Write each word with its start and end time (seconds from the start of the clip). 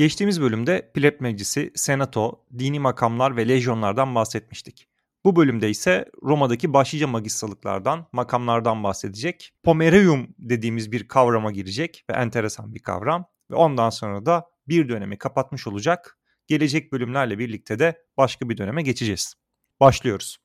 Geçtiğimiz 0.00 0.40
bölümde 0.40 0.90
pleb 0.94 1.20
meclisi, 1.20 1.72
senato, 1.74 2.44
dini 2.58 2.80
makamlar 2.80 3.36
ve 3.36 3.48
lejyonlardan 3.48 4.14
bahsetmiştik. 4.14 4.88
Bu 5.24 5.36
bölümde 5.36 5.70
ise 5.70 6.04
Roma'daki 6.22 6.72
başlıca 6.72 7.06
magistralıklardan, 7.06 8.06
makamlardan 8.12 8.84
bahsedecek. 8.84 9.52
Pomerium 9.62 10.34
dediğimiz 10.38 10.92
bir 10.92 11.08
kavrama 11.08 11.52
girecek 11.52 12.04
ve 12.10 12.14
enteresan 12.14 12.74
bir 12.74 12.80
kavram. 12.80 13.24
Ve 13.50 13.54
ondan 13.54 13.90
sonra 13.90 14.26
da 14.26 14.46
bir 14.68 14.88
dönemi 14.88 15.18
kapatmış 15.18 15.66
olacak. 15.66 16.18
Gelecek 16.46 16.92
bölümlerle 16.92 17.38
birlikte 17.38 17.78
de 17.78 18.02
başka 18.16 18.48
bir 18.48 18.56
döneme 18.56 18.82
geçeceğiz. 18.82 19.34
Başlıyoruz. 19.80 20.38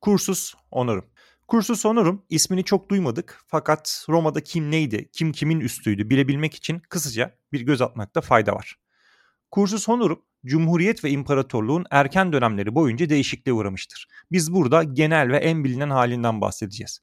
Kursus 0.00 0.54
Honorum. 0.72 1.06
Kursus 1.48 1.84
Honorum 1.84 2.22
ismini 2.30 2.64
çok 2.64 2.90
duymadık 2.90 3.42
fakat 3.46 4.06
Roma'da 4.08 4.40
kim 4.40 4.70
neydi, 4.70 5.08
kim 5.12 5.32
kimin 5.32 5.60
üstüydü 5.60 6.10
bilebilmek 6.10 6.54
için 6.54 6.78
kısaca 6.78 7.38
bir 7.52 7.60
göz 7.60 7.82
atmakta 7.82 8.20
fayda 8.20 8.52
var. 8.52 8.76
Kursus 9.50 9.88
Honorum, 9.88 10.22
Cumhuriyet 10.46 11.04
ve 11.04 11.10
İmparatorluğun 11.10 11.84
erken 11.90 12.32
dönemleri 12.32 12.74
boyunca 12.74 13.08
değişikliğe 13.08 13.52
uğramıştır. 13.52 14.08
Biz 14.32 14.52
burada 14.52 14.82
genel 14.82 15.28
ve 15.32 15.36
en 15.36 15.64
bilinen 15.64 15.90
halinden 15.90 16.40
bahsedeceğiz. 16.40 17.00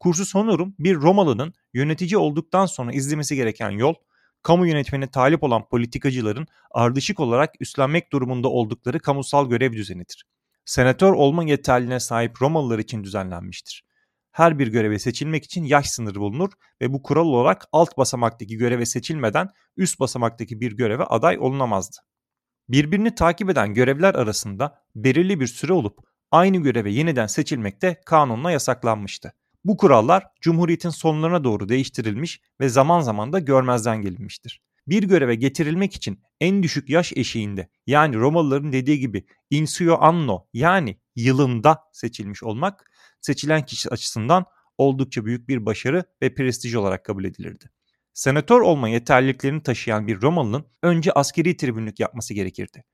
Kursus 0.00 0.34
Honorum 0.34 0.74
bir 0.78 0.96
Romalı'nın 0.96 1.54
yönetici 1.74 2.16
olduktan 2.16 2.66
sonra 2.66 2.92
izlemesi 2.92 3.36
gereken 3.36 3.70
yol, 3.70 3.94
kamu 4.42 4.66
yönetmene 4.66 5.10
talip 5.10 5.42
olan 5.42 5.68
politikacıların 5.68 6.46
ardışık 6.70 7.20
olarak 7.20 7.54
üstlenmek 7.60 8.12
durumunda 8.12 8.48
oldukları 8.48 8.98
kamusal 8.98 9.48
görev 9.48 9.72
düzenidir 9.72 10.24
senatör 10.70 11.12
olma 11.12 11.44
yeterliliğine 11.44 12.00
sahip 12.00 12.42
Romalılar 12.42 12.78
için 12.78 13.04
düzenlenmiştir. 13.04 13.84
Her 14.32 14.58
bir 14.58 14.66
göreve 14.66 14.98
seçilmek 14.98 15.44
için 15.44 15.64
yaş 15.64 15.90
sınırı 15.90 16.20
bulunur 16.20 16.50
ve 16.80 16.92
bu 16.92 17.02
kural 17.02 17.26
olarak 17.26 17.66
alt 17.72 17.96
basamaktaki 17.96 18.56
göreve 18.56 18.86
seçilmeden 18.86 19.48
üst 19.76 20.00
basamaktaki 20.00 20.60
bir 20.60 20.72
göreve 20.72 21.04
aday 21.04 21.38
olunamazdı. 21.38 21.96
Birbirini 22.68 23.14
takip 23.14 23.50
eden 23.50 23.74
görevler 23.74 24.14
arasında 24.14 24.78
belirli 24.94 25.40
bir 25.40 25.46
süre 25.46 25.72
olup 25.72 25.98
aynı 26.30 26.56
göreve 26.56 26.90
yeniden 26.90 27.26
seçilmek 27.26 27.82
de 27.82 28.00
kanunla 28.06 28.50
yasaklanmıştı. 28.50 29.32
Bu 29.64 29.76
kurallar 29.76 30.26
Cumhuriyet'in 30.40 30.90
sonlarına 30.90 31.44
doğru 31.44 31.68
değiştirilmiş 31.68 32.40
ve 32.60 32.68
zaman 32.68 33.00
zaman 33.00 33.32
da 33.32 33.38
görmezden 33.38 34.02
gelinmiştir 34.02 34.62
göreve 34.98 35.34
getirilmek 35.34 35.94
için 35.94 36.22
en 36.40 36.62
düşük 36.62 36.90
yaş 36.90 37.12
eşiğinde 37.16 37.68
yani 37.86 38.16
Romalıların 38.16 38.72
dediği 38.72 38.98
gibi 38.98 39.26
insio 39.50 39.98
anno 40.00 40.46
yani 40.52 41.00
yılında 41.16 41.78
seçilmiş 41.92 42.42
olmak 42.42 42.90
seçilen 43.20 43.64
kişi 43.66 43.90
açısından 43.90 44.44
oldukça 44.78 45.24
büyük 45.24 45.48
bir 45.48 45.66
başarı 45.66 46.04
ve 46.22 46.34
prestij 46.34 46.74
olarak 46.74 47.04
kabul 47.04 47.24
edilirdi. 47.24 47.70
Senatör 48.12 48.60
olma 48.60 48.88
yeterliliklerini 48.88 49.62
taşıyan 49.62 50.06
bir 50.06 50.22
Romalı'nın 50.22 50.66
önce 50.82 51.12
askeri 51.12 51.56
tribünlük 51.56 52.00
yapması 52.00 52.34
gerekirdi. 52.34 52.84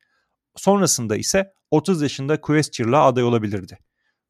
Sonrasında 0.56 1.17
ise 1.17 1.52
30 1.70 2.02
yaşında 2.02 2.41
quaestorluğa 2.41 3.06
aday 3.06 3.24
olabilirdi. 3.24 3.78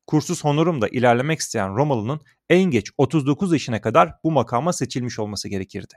Kursus 0.07 0.45
honorumda 0.45 0.89
ilerlemek 0.89 1.41
isteyen 1.41 1.77
Romalı'nın 1.77 2.21
en 2.51 2.65
geç 2.65 2.91
39 2.99 3.53
yaşına 3.53 3.81
kadar 3.81 4.13
bu 4.25 4.31
makama 4.31 4.73
seçilmiş 4.73 5.19
olması 5.19 5.49
gerekirdi. 5.49 5.95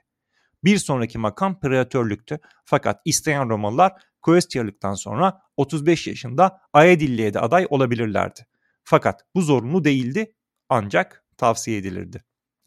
Bir 0.64 0.78
sonraki 0.78 1.18
makam 1.18 1.60
preatörlüktü. 1.60 2.40
Fakat 2.66 3.02
isteyen 3.06 3.50
Romalılar 3.50 3.94
Quaestorluktan 4.22 4.94
sonra 4.94 5.42
35 5.58 6.08
yaşında 6.08 6.62
Aedilli'ye 6.74 7.34
de 7.34 7.40
aday 7.40 7.68
olabilirlerdi. 7.70 8.46
Fakat 8.84 9.26
bu 9.36 9.42
zorunlu 9.42 9.84
değildi 9.84 10.34
ancak 10.70 11.26
tavsiye 11.38 11.78
edilirdi. 11.78 12.24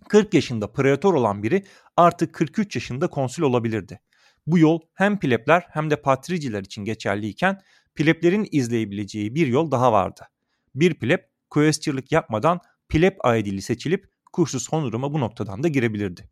40 0.08 0.34
yaşında 0.34 0.72
preator 0.72 1.14
olan 1.14 1.42
biri 1.42 1.64
artık 1.96 2.34
43 2.34 2.76
yaşında 2.76 3.08
konsül 3.08 3.42
olabilirdi. 3.42 4.00
Bu 4.46 4.58
yol 4.58 4.80
hem 4.94 5.18
plebler 5.18 5.66
hem 5.70 5.90
de 5.90 6.02
patriciler 6.02 6.60
için 6.60 6.84
geçerliyken 6.84 7.60
pleblerin 7.94 8.48
izleyebileceği 8.52 9.34
bir 9.34 9.46
yol 9.46 9.70
daha 9.70 9.92
vardı. 9.92 10.20
Bir 10.74 10.94
pleb 10.94 11.18
quaestorluk 11.50 12.12
yapmadan 12.12 12.60
pleb 12.88 13.16
aedili 13.20 13.62
seçilip 13.62 14.10
kursus 14.32 14.68
honoruma 14.72 15.12
bu 15.12 15.20
noktadan 15.20 15.62
da 15.62 15.68
girebilirdi 15.68 16.30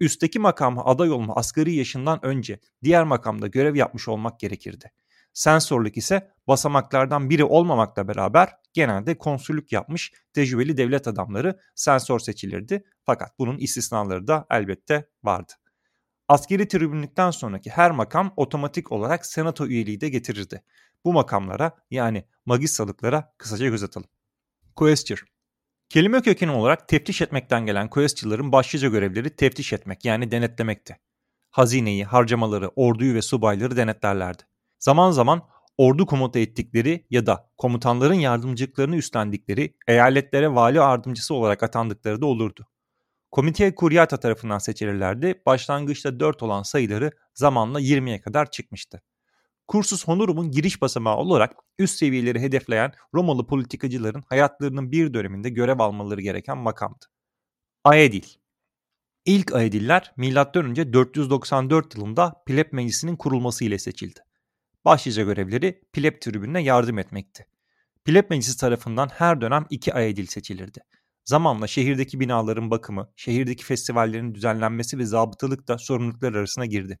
üstteki 0.00 0.38
makama 0.38 0.84
aday 0.84 1.10
olma 1.10 1.36
asgari 1.36 1.74
yaşından 1.74 2.24
önce 2.24 2.60
diğer 2.84 3.04
makamda 3.04 3.46
görev 3.46 3.76
yapmış 3.76 4.08
olmak 4.08 4.40
gerekirdi. 4.40 4.92
Sensörlük 5.32 5.96
ise 5.96 6.30
basamaklardan 6.48 7.30
biri 7.30 7.44
olmamakla 7.44 8.08
beraber 8.08 8.48
genelde 8.72 9.18
konsüllük 9.18 9.72
yapmış 9.72 10.12
tecrübeli 10.32 10.76
devlet 10.76 11.08
adamları 11.08 11.60
sensör 11.74 12.18
seçilirdi 12.18 12.84
fakat 13.04 13.38
bunun 13.38 13.58
istisnaları 13.58 14.26
da 14.26 14.46
elbette 14.50 15.08
vardı. 15.24 15.52
Askeri 16.28 16.68
tribünlükten 16.68 17.30
sonraki 17.30 17.70
her 17.70 17.90
makam 17.90 18.32
otomatik 18.36 18.92
olarak 18.92 19.26
senato 19.26 19.66
üyeliği 19.66 20.00
de 20.00 20.08
getirirdi. 20.08 20.62
Bu 21.04 21.12
makamlara 21.12 21.76
yani 21.90 22.24
magistralıklara 22.46 23.34
kısaca 23.38 23.68
göz 23.68 23.82
atalım. 23.82 24.08
Quaestor 24.76 25.24
Kelime 25.90 26.22
kökeni 26.22 26.50
olarak 26.50 26.88
teftiş 26.88 27.22
etmekten 27.22 27.66
gelen 27.66 27.90
questçıların 27.90 28.52
başlıca 28.52 28.88
görevleri 28.88 29.36
teftiş 29.36 29.72
etmek 29.72 30.04
yani 30.04 30.30
denetlemekti. 30.30 30.96
Hazineyi, 31.50 32.04
harcamaları, 32.04 32.68
orduyu 32.68 33.14
ve 33.14 33.22
subayları 33.22 33.76
denetlerlerdi. 33.76 34.42
Zaman 34.78 35.10
zaman 35.10 35.42
ordu 35.78 36.06
komuta 36.06 36.38
ettikleri 36.38 37.06
ya 37.10 37.26
da 37.26 37.50
komutanların 37.58 38.14
yardımcılıklarını 38.14 38.96
üstlendikleri 38.96 39.76
eyaletlere 39.88 40.54
vali 40.54 40.76
yardımcısı 40.76 41.34
olarak 41.34 41.62
atandıkları 41.62 42.20
da 42.20 42.26
olurdu. 42.26 42.66
Komite 43.30 43.74
Kuryata 43.74 44.16
tarafından 44.20 44.58
seçilirlerdi. 44.58 45.42
Başlangıçta 45.46 46.20
4 46.20 46.42
olan 46.42 46.62
sayıları 46.62 47.10
zamanla 47.34 47.80
20'ye 47.80 48.20
kadar 48.20 48.50
çıkmıştı. 48.50 49.02
Kursus 49.70 50.08
Honorum'un 50.08 50.50
giriş 50.50 50.82
basamağı 50.82 51.16
olarak 51.16 51.52
üst 51.78 51.98
seviyeleri 51.98 52.40
hedefleyen 52.40 52.92
Romalı 53.14 53.46
politikacıların 53.46 54.24
hayatlarının 54.28 54.92
bir 54.92 55.14
döneminde 55.14 55.50
görev 55.50 55.78
almaları 55.78 56.20
gereken 56.20 56.58
makamdı. 56.58 57.06
Aedil 57.84 58.22
İlk 59.24 59.54
Aediller 59.54 60.12
M.Ö. 60.16 60.92
494 60.92 61.94
yılında 61.96 62.42
pleb 62.46 62.72
meclisinin 62.72 63.16
kurulması 63.16 63.64
ile 63.64 63.78
seçildi. 63.78 64.20
Başlıca 64.84 65.22
görevleri 65.22 65.82
pleb 65.92 66.20
tribününe 66.20 66.62
yardım 66.62 66.98
etmekti. 66.98 67.46
Pleb 68.04 68.30
meclisi 68.30 68.58
tarafından 68.58 69.08
her 69.08 69.40
dönem 69.40 69.66
iki 69.70 69.94
Aedil 69.94 70.26
seçilirdi. 70.26 70.80
Zamanla 71.24 71.66
şehirdeki 71.66 72.20
binaların 72.20 72.70
bakımı, 72.70 73.12
şehirdeki 73.16 73.64
festivallerin 73.64 74.34
düzenlenmesi 74.34 74.98
ve 74.98 75.04
zabıtalık 75.04 75.68
da 75.68 75.78
sorumluluklar 75.78 76.34
arasına 76.34 76.66
girdi. 76.66 76.98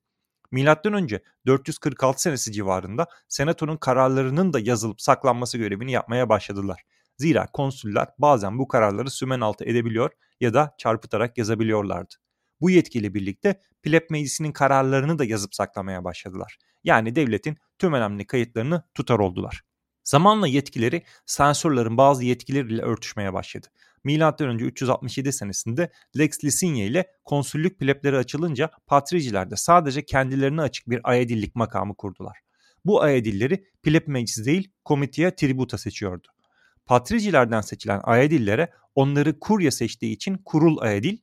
Milattan 0.50 0.92
önce 0.92 1.22
446 1.46 2.22
senesi 2.22 2.52
civarında 2.52 3.06
senatonun 3.28 3.76
kararlarının 3.76 4.52
da 4.52 4.60
yazılıp 4.60 5.00
saklanması 5.00 5.58
görevini 5.58 5.92
yapmaya 5.92 6.28
başladılar. 6.28 6.82
Zira 7.18 7.46
konsüller 7.46 8.08
bazen 8.18 8.58
bu 8.58 8.68
kararları 8.68 9.10
sümen 9.10 9.40
altı 9.40 9.64
edebiliyor 9.64 10.10
ya 10.40 10.54
da 10.54 10.74
çarpıtarak 10.78 11.38
yazabiliyorlardı. 11.38 12.14
Bu 12.60 12.70
yetkiyle 12.70 13.14
birlikte 13.14 13.60
pleb 13.82 14.02
meclisinin 14.10 14.52
kararlarını 14.52 15.18
da 15.18 15.24
yazıp 15.24 15.54
saklamaya 15.54 16.04
başladılar. 16.04 16.58
Yani 16.84 17.16
devletin 17.16 17.56
tüm 17.78 17.92
önemli 17.92 18.26
kayıtlarını 18.26 18.82
tutar 18.94 19.18
oldular. 19.18 19.60
Zamanla 20.04 20.46
yetkileri 20.46 21.02
sensörlerin 21.26 21.96
bazı 21.96 22.24
yetkileriyle 22.24 22.82
örtüşmeye 22.82 23.32
başladı. 23.32 23.66
M.Ö. 24.04 24.54
367 24.54 25.32
senesinde 25.32 25.90
Lex 26.18 26.44
Licinia 26.44 26.84
ile 26.84 27.06
konsüllük 27.24 27.78
plebleri 27.78 28.16
açılınca 28.16 28.70
patriciler 28.86 29.50
de 29.50 29.56
sadece 29.56 30.04
kendilerine 30.04 30.62
açık 30.62 30.90
bir 30.90 31.00
ayedillik 31.04 31.54
makamı 31.54 31.96
kurdular. 31.96 32.38
Bu 32.84 33.02
ayedilleri 33.02 33.64
pleb 33.82 34.02
meclisi 34.06 34.44
değil 34.44 34.72
komiteye 34.84 35.36
tributa 35.36 35.78
seçiyordu. 35.78 36.28
Patricilerden 36.86 37.60
seçilen 37.60 38.00
ayedillere 38.04 38.72
onları 38.94 39.40
kurya 39.40 39.70
seçtiği 39.70 40.12
için 40.12 40.38
kurul 40.44 40.78
ayedil, 40.78 41.18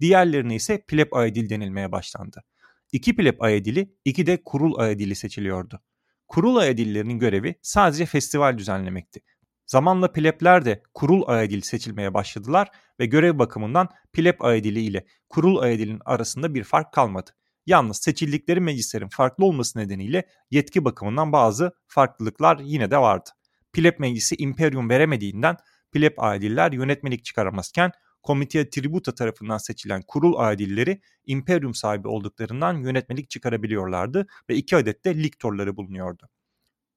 diğerlerine 0.00 0.54
ise 0.54 0.84
pleb 0.88 1.12
ayedil 1.12 1.50
denilmeye 1.50 1.92
başlandı. 1.92 2.44
İki 2.92 3.16
pleb 3.16 3.40
ayedili, 3.40 3.94
iki 4.04 4.26
de 4.26 4.42
kurul 4.44 4.78
ayedili 4.78 5.14
seçiliyordu. 5.14 5.80
Kurul 6.28 6.56
ayedillerinin 6.56 7.18
görevi 7.18 7.54
sadece 7.62 8.06
festival 8.06 8.58
düzenlemekti. 8.58 9.20
Zamanla 9.70 10.12
plebler 10.12 10.64
de 10.64 10.82
kurul 10.94 11.22
ayedili 11.26 11.62
seçilmeye 11.62 12.14
başladılar 12.14 12.68
ve 13.00 13.06
görev 13.06 13.38
bakımından 13.38 13.88
pleb 14.12 14.40
ayedili 14.40 14.80
ile 14.80 15.06
kurul 15.28 15.58
ayedilinin 15.58 16.00
arasında 16.04 16.54
bir 16.54 16.64
fark 16.64 16.92
kalmadı. 16.92 17.30
Yalnız 17.66 17.96
seçildikleri 17.96 18.60
meclislerin 18.60 19.08
farklı 19.08 19.44
olması 19.44 19.78
nedeniyle 19.78 20.26
yetki 20.50 20.84
bakımından 20.84 21.32
bazı 21.32 21.72
farklılıklar 21.86 22.58
yine 22.58 22.90
de 22.90 22.98
vardı. 22.98 23.30
Pleb 23.72 23.98
meclisi 23.98 24.36
imperium 24.36 24.90
veremediğinden 24.90 25.56
pleb 25.92 26.12
ayediller 26.18 26.72
yönetmelik 26.72 27.24
çıkaramazken 27.24 27.92
komiteye 28.22 28.70
tributa 28.70 29.14
tarafından 29.14 29.58
seçilen 29.58 30.02
kurul 30.02 30.34
adilleri 30.38 31.00
imperium 31.26 31.74
sahibi 31.74 32.08
olduklarından 32.08 32.74
yönetmelik 32.74 33.30
çıkarabiliyorlardı 33.30 34.26
ve 34.48 34.54
iki 34.54 34.76
adet 34.76 35.04
de 35.04 35.22
liktorları 35.22 35.76
bulunuyordu. 35.76 36.28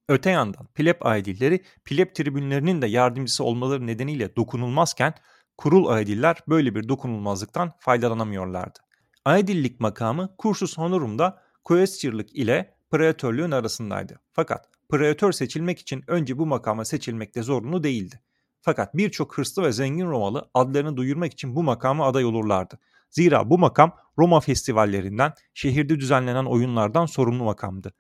Öte 0.09 0.29
yandan 0.29 0.67
pleb 0.67 0.95
aidilleri 1.01 1.63
pleb 1.85 2.15
tribünlerinin 2.15 2.81
de 2.81 2.87
yardımcısı 2.87 3.43
olmaları 3.43 3.87
nedeniyle 3.87 4.35
dokunulmazken 4.35 5.13
kurul 5.57 5.87
aidiller 5.87 6.37
böyle 6.47 6.75
bir 6.75 6.87
dokunulmazlıktan 6.89 7.71
faydalanamıyorlardı. 7.79 8.79
Aidillik 9.25 9.79
makamı 9.79 10.35
kursus 10.37 10.77
honorumda 10.77 11.41
Quaestorluk 11.63 12.35
ile 12.35 12.75
Praetörlüğün 12.91 13.51
arasındaydı. 13.51 14.19
Fakat 14.33 14.69
Praetör 14.89 15.31
seçilmek 15.31 15.79
için 15.79 16.03
önce 16.07 16.37
bu 16.37 16.45
makama 16.45 16.85
seçilmekte 16.85 17.43
zorunlu 17.43 17.83
değildi. 17.83 18.19
Fakat 18.61 18.97
birçok 18.97 19.37
hırslı 19.37 19.63
ve 19.63 19.71
zengin 19.71 20.07
Romalı 20.07 20.49
adlarını 20.53 20.97
duyurmak 20.97 21.33
için 21.33 21.55
bu 21.55 21.63
makama 21.63 22.07
aday 22.07 22.25
olurlardı. 22.25 22.79
Zira 23.09 23.49
bu 23.49 23.57
makam 23.57 23.95
Roma 24.17 24.39
festivallerinden, 24.39 25.33
şehirde 25.53 25.99
düzenlenen 25.99 26.45
oyunlardan 26.45 27.05
sorumlu 27.05 27.43
makamdı. 27.43 27.93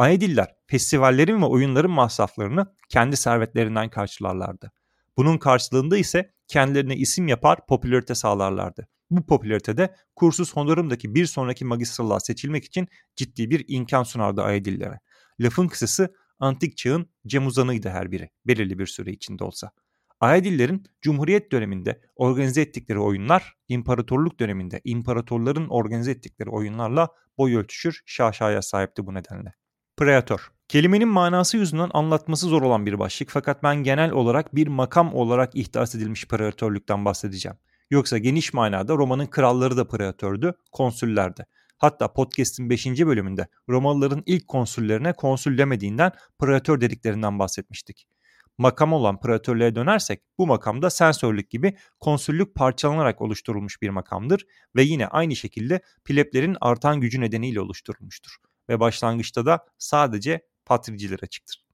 Aediller 0.00 0.54
festivallerin 0.66 1.42
ve 1.42 1.46
oyunların 1.46 1.90
masraflarını 1.90 2.66
kendi 2.88 3.16
servetlerinden 3.16 3.90
karşılarlardı. 3.90 4.72
Bunun 5.16 5.38
karşılığında 5.38 5.96
ise 5.96 6.32
kendilerine 6.48 6.96
isim 6.96 7.28
yapar, 7.28 7.66
popülarite 7.66 8.14
sağlarlardı. 8.14 8.88
Bu 9.10 9.26
popülaritede 9.26 9.94
kursus 10.16 10.52
honorumdaki 10.52 11.14
bir 11.14 11.26
sonraki 11.26 11.64
magistrallığa 11.64 12.20
seçilmek 12.20 12.64
için 12.64 12.88
ciddi 13.16 13.50
bir 13.50 13.64
imkan 13.68 14.02
sunardı 14.02 14.42
Aedillere. 14.42 15.00
Lafın 15.40 15.68
kısası 15.68 16.14
antik 16.38 16.76
çağın 16.76 17.10
cemuzanıydı 17.26 17.88
her 17.88 18.12
biri, 18.12 18.30
belirli 18.46 18.78
bir 18.78 18.86
süre 18.86 19.10
içinde 19.10 19.44
olsa. 19.44 19.70
Aedillerin 20.20 20.84
Cumhuriyet 21.00 21.52
döneminde 21.52 22.00
organize 22.16 22.60
ettikleri 22.60 22.98
oyunlar, 22.98 23.54
imparatorluk 23.68 24.40
döneminde 24.40 24.80
imparatorların 24.84 25.68
organize 25.68 26.10
ettikleri 26.10 26.50
oyunlarla 26.50 27.08
boy 27.38 27.56
ölçüşür, 27.56 28.02
şaşaya 28.06 28.62
sahipti 28.62 29.06
bu 29.06 29.14
nedenle. 29.14 29.59
Praetor 30.00 30.52
Kelimenin 30.68 31.08
manası 31.08 31.56
yüzünden 31.56 31.90
anlatması 31.94 32.46
zor 32.46 32.62
olan 32.62 32.86
bir 32.86 32.98
başlık 32.98 33.30
fakat 33.30 33.62
ben 33.62 33.76
genel 33.76 34.10
olarak 34.10 34.54
bir 34.54 34.66
makam 34.66 35.14
olarak 35.14 35.54
ihdas 35.54 35.94
edilmiş 35.94 36.28
praetörlükten 36.28 37.04
bahsedeceğim. 37.04 37.58
Yoksa 37.90 38.18
geniş 38.18 38.54
manada 38.54 38.94
Roma'nın 38.94 39.26
kralları 39.26 39.76
da 39.76 39.88
praetördü, 39.88 40.54
konsüllerdi. 40.72 41.46
Hatta 41.78 42.12
podcast'in 42.12 42.70
5. 42.70 42.86
bölümünde 42.86 43.48
Romalıların 43.68 44.22
ilk 44.26 44.48
konsüllerine 44.48 45.12
konsül 45.12 45.58
demediğinden 45.58 46.12
praetör 46.38 46.80
dediklerinden 46.80 47.38
bahsetmiştik. 47.38 48.06
Makam 48.58 48.92
olan 48.92 49.20
praetörlüğe 49.20 49.74
dönersek 49.74 50.20
bu 50.38 50.46
makamda 50.46 50.90
sensörlük 50.90 51.50
gibi 51.50 51.76
konsüllük 52.00 52.54
parçalanarak 52.54 53.20
oluşturulmuş 53.20 53.82
bir 53.82 53.90
makamdır 53.90 54.46
ve 54.76 54.82
yine 54.82 55.06
aynı 55.06 55.36
şekilde 55.36 55.80
pleblerin 56.04 56.56
artan 56.60 57.00
gücü 57.00 57.20
nedeniyle 57.20 57.60
oluşturulmuştur 57.60 58.36
ve 58.70 58.80
başlangıçta 58.80 59.46
da 59.46 59.66
sadece 59.78 60.40
patriciler 60.64 61.18
açıktır. 61.22 61.64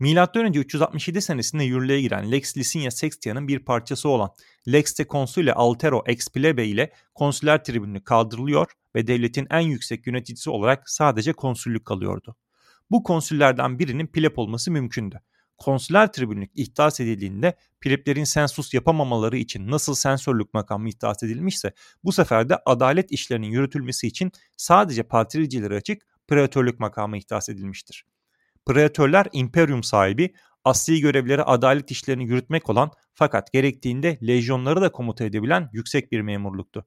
M.Ö. 0.00 0.50
367 0.54 1.22
senesinde 1.22 1.64
yürürlüğe 1.64 2.00
giren 2.00 2.32
Lex 2.32 2.56
Licinia 2.56 2.90
Sextia'nın 2.90 3.48
bir 3.48 3.58
parçası 3.58 4.08
olan 4.08 4.30
Lex 4.68 4.98
de 4.98 5.06
Consule 5.06 5.52
Altero 5.52 6.02
ex 6.06 6.28
plebe 6.28 6.66
ile 6.66 6.92
konsüler 7.14 7.64
tribünü 7.64 8.04
kaldırılıyor 8.04 8.72
ve 8.94 9.06
devletin 9.06 9.46
en 9.50 9.60
yüksek 9.60 10.06
yöneticisi 10.06 10.50
olarak 10.50 10.90
sadece 10.90 11.32
konsüllük 11.32 11.84
kalıyordu. 11.84 12.36
Bu 12.90 13.02
konsüllerden 13.02 13.78
birinin 13.78 14.06
pleb 14.06 14.36
olması 14.36 14.70
mümkündü. 14.70 15.20
Konsüler 15.58 16.12
tribünlük 16.12 16.50
ihdas 16.54 17.00
edildiğinde 17.00 17.56
pleblerin 17.80 18.24
sensus 18.24 18.74
yapamamaları 18.74 19.36
için 19.36 19.70
nasıl 19.70 19.94
sensörlük 19.94 20.54
makamı 20.54 20.88
ihdas 20.88 21.22
edilmişse 21.22 21.72
bu 22.04 22.12
sefer 22.12 22.48
de 22.48 22.58
adalet 22.66 23.12
işlerinin 23.12 23.50
yürütülmesi 23.50 24.06
için 24.06 24.32
sadece 24.56 25.02
patricilere 25.02 25.76
açık 25.76 26.02
preatörlük 26.30 26.80
makamı 26.80 27.16
ihdas 27.16 27.48
edilmiştir. 27.48 28.04
Preatörler 28.66 29.26
imperium 29.32 29.82
sahibi, 29.82 30.34
asli 30.64 31.00
görevleri 31.00 31.42
adalet 31.42 31.90
işlerini 31.90 32.24
yürütmek 32.24 32.70
olan 32.70 32.90
fakat 33.14 33.52
gerektiğinde 33.52 34.18
lejyonları 34.22 34.80
da 34.80 34.92
komuta 34.92 35.24
edebilen 35.24 35.70
yüksek 35.72 36.12
bir 36.12 36.20
memurluktu. 36.20 36.86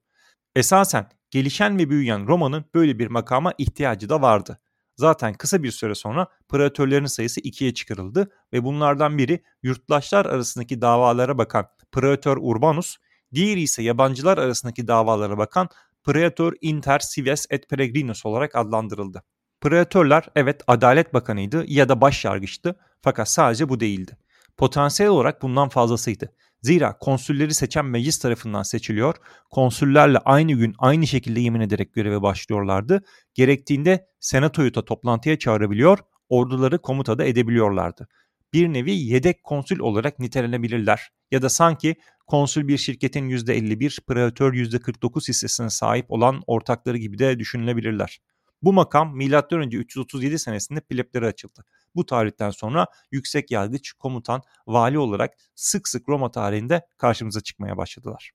Esasen 0.56 1.08
gelişen 1.30 1.78
ve 1.78 1.90
büyüyen 1.90 2.26
Roma'nın 2.26 2.64
böyle 2.74 2.98
bir 2.98 3.06
makama 3.06 3.52
ihtiyacı 3.58 4.08
da 4.08 4.22
vardı. 4.22 4.60
Zaten 4.96 5.34
kısa 5.34 5.62
bir 5.62 5.70
süre 5.70 5.94
sonra 5.94 6.26
preatörlerin 6.48 7.06
sayısı 7.06 7.40
ikiye 7.40 7.74
çıkarıldı 7.74 8.30
ve 8.52 8.64
bunlardan 8.64 9.18
biri 9.18 9.42
yurttaşlar 9.62 10.26
arasındaki 10.26 10.80
davalara 10.80 11.38
bakan 11.38 11.66
Praetor 11.92 12.38
Urbanus, 12.40 12.96
diğeri 13.34 13.60
ise 13.60 13.82
yabancılar 13.82 14.38
arasındaki 14.38 14.88
davalara 14.88 15.38
bakan 15.38 15.68
Praetor 16.04 16.52
inter 16.60 17.00
cives 17.14 17.46
et 17.50 17.68
peregrinus 17.70 18.26
olarak 18.26 18.56
adlandırıldı. 18.56 19.22
Preatörler 19.60 20.24
evet 20.36 20.62
Adalet 20.66 21.14
Bakanıydı 21.14 21.64
ya 21.66 21.88
da 21.88 22.00
başyargıçtı 22.00 22.76
fakat 23.02 23.28
sadece 23.28 23.68
bu 23.68 23.80
değildi. 23.80 24.16
Potansiyel 24.56 25.12
olarak 25.12 25.42
bundan 25.42 25.68
fazlasıydı. 25.68 26.32
Zira 26.62 26.98
konsülleri 26.98 27.54
seçen 27.54 27.86
meclis 27.86 28.18
tarafından 28.18 28.62
seçiliyor, 28.62 29.14
konsüllerle 29.50 30.18
aynı 30.18 30.52
gün 30.52 30.74
aynı 30.78 31.06
şekilde 31.06 31.40
yemin 31.40 31.60
ederek 31.60 31.94
göreve 31.94 32.22
başlıyorlardı. 32.22 33.04
Gerektiğinde 33.34 34.06
senatoyu 34.20 34.74
da 34.74 34.84
toplantıya 34.84 35.38
çağırabiliyor, 35.38 35.98
orduları 36.28 36.78
komutada 36.78 37.24
edebiliyorlardı. 37.24 38.08
Bir 38.52 38.68
nevi 38.68 38.92
yedek 38.92 39.44
konsül 39.44 39.78
olarak 39.78 40.18
nitelenebilirler 40.18 41.10
ya 41.30 41.42
da 41.42 41.48
sanki 41.48 41.96
konsül 42.26 42.68
bir 42.68 42.78
şirketin 42.78 43.28
%51, 43.28 44.00
preatör 44.06 44.54
%49 44.54 45.28
hissesine 45.28 45.70
sahip 45.70 46.06
olan 46.08 46.42
ortakları 46.46 46.98
gibi 46.98 47.18
de 47.18 47.38
düşünülebilirler. 47.38 48.20
Bu 48.64 48.72
makam 48.72 49.16
M.Ö. 49.16 49.66
337 49.66 50.38
senesinde 50.38 50.80
pleplere 50.80 51.26
açıldı. 51.26 51.64
Bu 51.94 52.06
tarihten 52.06 52.50
sonra 52.50 52.86
yüksek 53.10 53.50
yargıç, 53.50 53.92
komutan, 53.92 54.42
vali 54.66 54.98
olarak 54.98 55.34
sık 55.54 55.88
sık 55.88 56.08
Roma 56.08 56.30
tarihinde 56.30 56.86
karşımıza 56.98 57.40
çıkmaya 57.40 57.76
başladılar. 57.76 58.30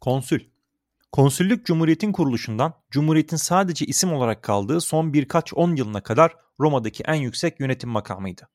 Konsül 0.00 0.40
Konsüllük 1.12 1.66
Cumhuriyet'in 1.66 2.12
kuruluşundan 2.12 2.74
Cumhuriyet'in 2.90 3.36
sadece 3.36 3.86
isim 3.86 4.12
olarak 4.12 4.42
kaldığı 4.42 4.80
son 4.80 5.12
birkaç 5.12 5.54
on 5.54 5.76
yılına 5.76 6.00
kadar 6.00 6.36
Roma'daki 6.60 7.02
en 7.06 7.14
yüksek 7.14 7.60
yönetim 7.60 7.90
makamıydı. 7.90 8.48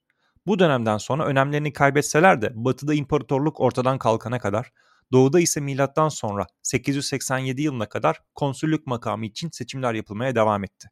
Bu 0.46 0.60
dönemden 0.60 0.98
sonra 0.98 1.26
önemlerini 1.26 1.74
kaybetseler 1.74 2.42
de 2.42 2.52
Batı'da 2.56 2.94
imparatorluk 2.94 3.60
ortadan 3.60 3.98
kalkana 3.98 4.40
kadar, 4.40 4.72
Doğu'da 5.14 5.40
ise 5.40 5.60
milattan 5.60 6.10
sonra 6.10 6.48
887 6.64 7.62
yılına 7.62 7.90
kadar 7.90 8.22
konsüllük 8.36 8.88
makamı 8.88 9.26
için 9.26 9.50
seçimler 9.50 9.94
yapılmaya 9.94 10.36
devam 10.36 10.64
etti. 10.64 10.90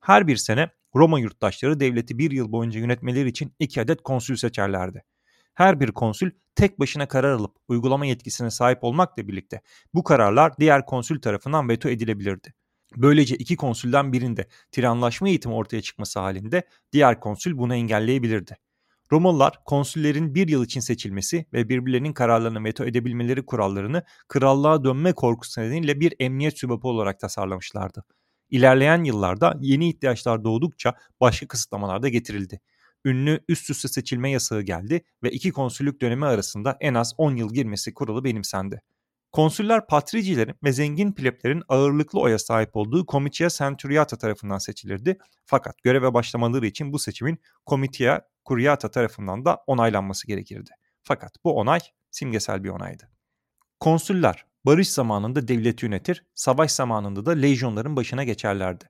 Her 0.00 0.26
bir 0.26 0.36
sene 0.36 0.70
Roma 0.94 1.20
yurttaşları 1.20 1.80
devleti 1.80 2.18
bir 2.18 2.30
yıl 2.30 2.52
boyunca 2.52 2.80
yönetmeleri 2.80 3.28
için 3.28 3.54
iki 3.58 3.80
adet 3.80 4.02
konsül 4.02 4.36
seçerlerdi. 4.36 5.04
Her 5.54 5.80
bir 5.80 5.92
konsül 5.92 6.30
tek 6.54 6.80
başına 6.80 7.08
karar 7.08 7.32
alıp 7.32 7.56
uygulama 7.68 8.06
yetkisine 8.06 8.50
sahip 8.50 8.84
olmakla 8.84 9.28
birlikte 9.28 9.60
bu 9.94 10.04
kararlar 10.04 10.56
diğer 10.58 10.86
konsül 10.86 11.20
tarafından 11.20 11.68
veto 11.68 11.88
edilebilirdi. 11.88 12.54
Böylece 12.96 13.36
iki 13.36 13.56
konsülden 13.56 14.12
birinde 14.12 14.48
tiranlaşma 14.72 15.28
eğitimi 15.28 15.54
ortaya 15.54 15.82
çıkması 15.82 16.20
halinde 16.20 16.62
diğer 16.92 17.20
konsül 17.20 17.58
bunu 17.58 17.74
engelleyebilirdi. 17.74 18.56
Romalılar 19.12 19.64
konsüllerin 19.64 20.34
bir 20.34 20.48
yıl 20.48 20.64
için 20.64 20.80
seçilmesi 20.80 21.46
ve 21.52 21.68
birbirlerinin 21.68 22.12
kararlarını 22.12 22.64
veto 22.64 22.84
edebilmeleri 22.84 23.46
kurallarını 23.46 24.02
krallığa 24.28 24.84
dönme 24.84 25.12
korkusu 25.12 25.60
nedeniyle 25.60 26.00
bir 26.00 26.14
emniyet 26.18 26.58
sübapı 26.58 26.88
olarak 26.88 27.20
tasarlamışlardı. 27.20 28.04
İlerleyen 28.50 29.04
yıllarda 29.04 29.58
yeni 29.60 29.88
ihtiyaçlar 29.88 30.44
doğdukça 30.44 30.94
başka 31.20 31.48
kısıtlamalar 31.48 32.02
da 32.02 32.08
getirildi. 32.08 32.60
Ünlü 33.04 33.44
üst 33.48 33.70
üste 33.70 33.88
seçilme 33.88 34.30
yasağı 34.30 34.62
geldi 34.62 35.04
ve 35.22 35.30
iki 35.30 35.52
konsüllük 35.52 36.00
dönemi 36.00 36.26
arasında 36.26 36.76
en 36.80 36.94
az 36.94 37.14
10 37.18 37.36
yıl 37.36 37.54
girmesi 37.54 37.94
kuralı 37.94 38.24
benimsendi. 38.24 38.82
Konsüller 39.34 39.86
patricilerin 39.86 40.54
ve 40.64 40.72
zengin 40.72 41.12
pleblerin 41.12 41.62
ağırlıklı 41.68 42.20
oya 42.20 42.38
sahip 42.38 42.76
olduğu 42.76 43.06
Comitia 43.06 43.48
Centuriata 43.48 44.18
tarafından 44.18 44.58
seçilirdi. 44.58 45.18
Fakat 45.44 45.82
göreve 45.82 46.14
başlamaları 46.14 46.66
için 46.66 46.92
bu 46.92 46.98
seçimin 46.98 47.38
Comitia 47.66 48.20
Curiata 48.48 48.90
tarafından 48.90 49.44
da 49.44 49.58
onaylanması 49.66 50.26
gerekirdi. 50.26 50.70
Fakat 51.02 51.32
bu 51.44 51.56
onay 51.56 51.80
simgesel 52.10 52.64
bir 52.64 52.68
onaydı. 52.68 53.10
Konsüller 53.80 54.46
barış 54.66 54.88
zamanında 54.88 55.48
devleti 55.48 55.86
yönetir, 55.86 56.24
savaş 56.34 56.70
zamanında 56.70 57.26
da 57.26 57.30
lejyonların 57.30 57.96
başına 57.96 58.24
geçerlerdi. 58.24 58.84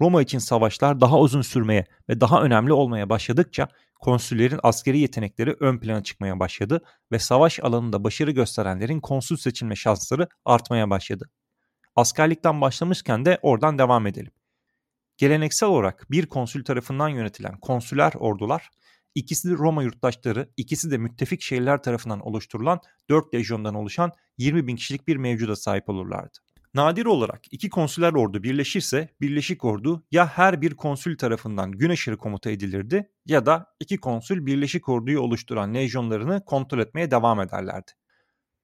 Roma 0.00 0.22
için 0.22 0.38
savaşlar 0.38 1.00
daha 1.00 1.18
uzun 1.18 1.42
sürmeye 1.42 1.86
ve 2.08 2.20
daha 2.20 2.42
önemli 2.42 2.72
olmaya 2.72 3.08
başladıkça 3.08 3.68
konsüllerin 3.98 4.60
askeri 4.62 4.98
yetenekleri 4.98 5.56
ön 5.60 5.78
plana 5.78 6.02
çıkmaya 6.02 6.40
başladı 6.40 6.82
ve 7.12 7.18
savaş 7.18 7.60
alanında 7.60 8.04
başarı 8.04 8.30
gösterenlerin 8.30 9.00
konsül 9.00 9.36
seçilme 9.36 9.76
şansları 9.76 10.28
artmaya 10.44 10.90
başladı. 10.90 11.30
Askerlikten 11.96 12.60
başlamışken 12.60 13.24
de 13.24 13.38
oradan 13.42 13.78
devam 13.78 14.06
edelim. 14.06 14.32
Geleneksel 15.16 15.68
olarak 15.68 16.06
bir 16.10 16.26
konsül 16.26 16.64
tarafından 16.64 17.08
yönetilen 17.08 17.60
konsüler 17.60 18.12
ordular 18.18 18.70
İkisi 19.18 19.50
de 19.50 19.52
Roma 19.52 19.82
yurttaşları, 19.82 20.48
ikisi 20.56 20.90
de 20.90 20.98
müttefik 20.98 21.42
şehirler 21.42 21.82
tarafından 21.82 22.20
oluşturulan 22.20 22.80
4 23.10 23.34
lejyondan 23.34 23.74
oluşan 23.74 24.12
20 24.38 24.66
bin 24.66 24.76
kişilik 24.76 25.08
bir 25.08 25.16
mevcuda 25.16 25.56
sahip 25.56 25.88
olurlardı. 25.88 26.38
Nadir 26.74 27.06
olarak 27.06 27.40
iki 27.50 27.70
konsüler 27.70 28.12
ordu 28.12 28.42
birleşirse 28.42 29.08
birleşik 29.20 29.64
ordu 29.64 30.04
ya 30.10 30.26
her 30.26 30.62
bir 30.62 30.74
konsül 30.74 31.18
tarafından 31.18 31.72
gün 31.72 32.16
komuta 32.16 32.50
edilirdi 32.50 33.10
ya 33.26 33.46
da 33.46 33.66
iki 33.80 33.96
konsül 33.96 34.46
birleşik 34.46 34.88
orduyu 34.88 35.20
oluşturan 35.20 35.74
lejyonlarını 35.74 36.44
kontrol 36.44 36.78
etmeye 36.78 37.10
devam 37.10 37.40
ederlerdi. 37.40 37.92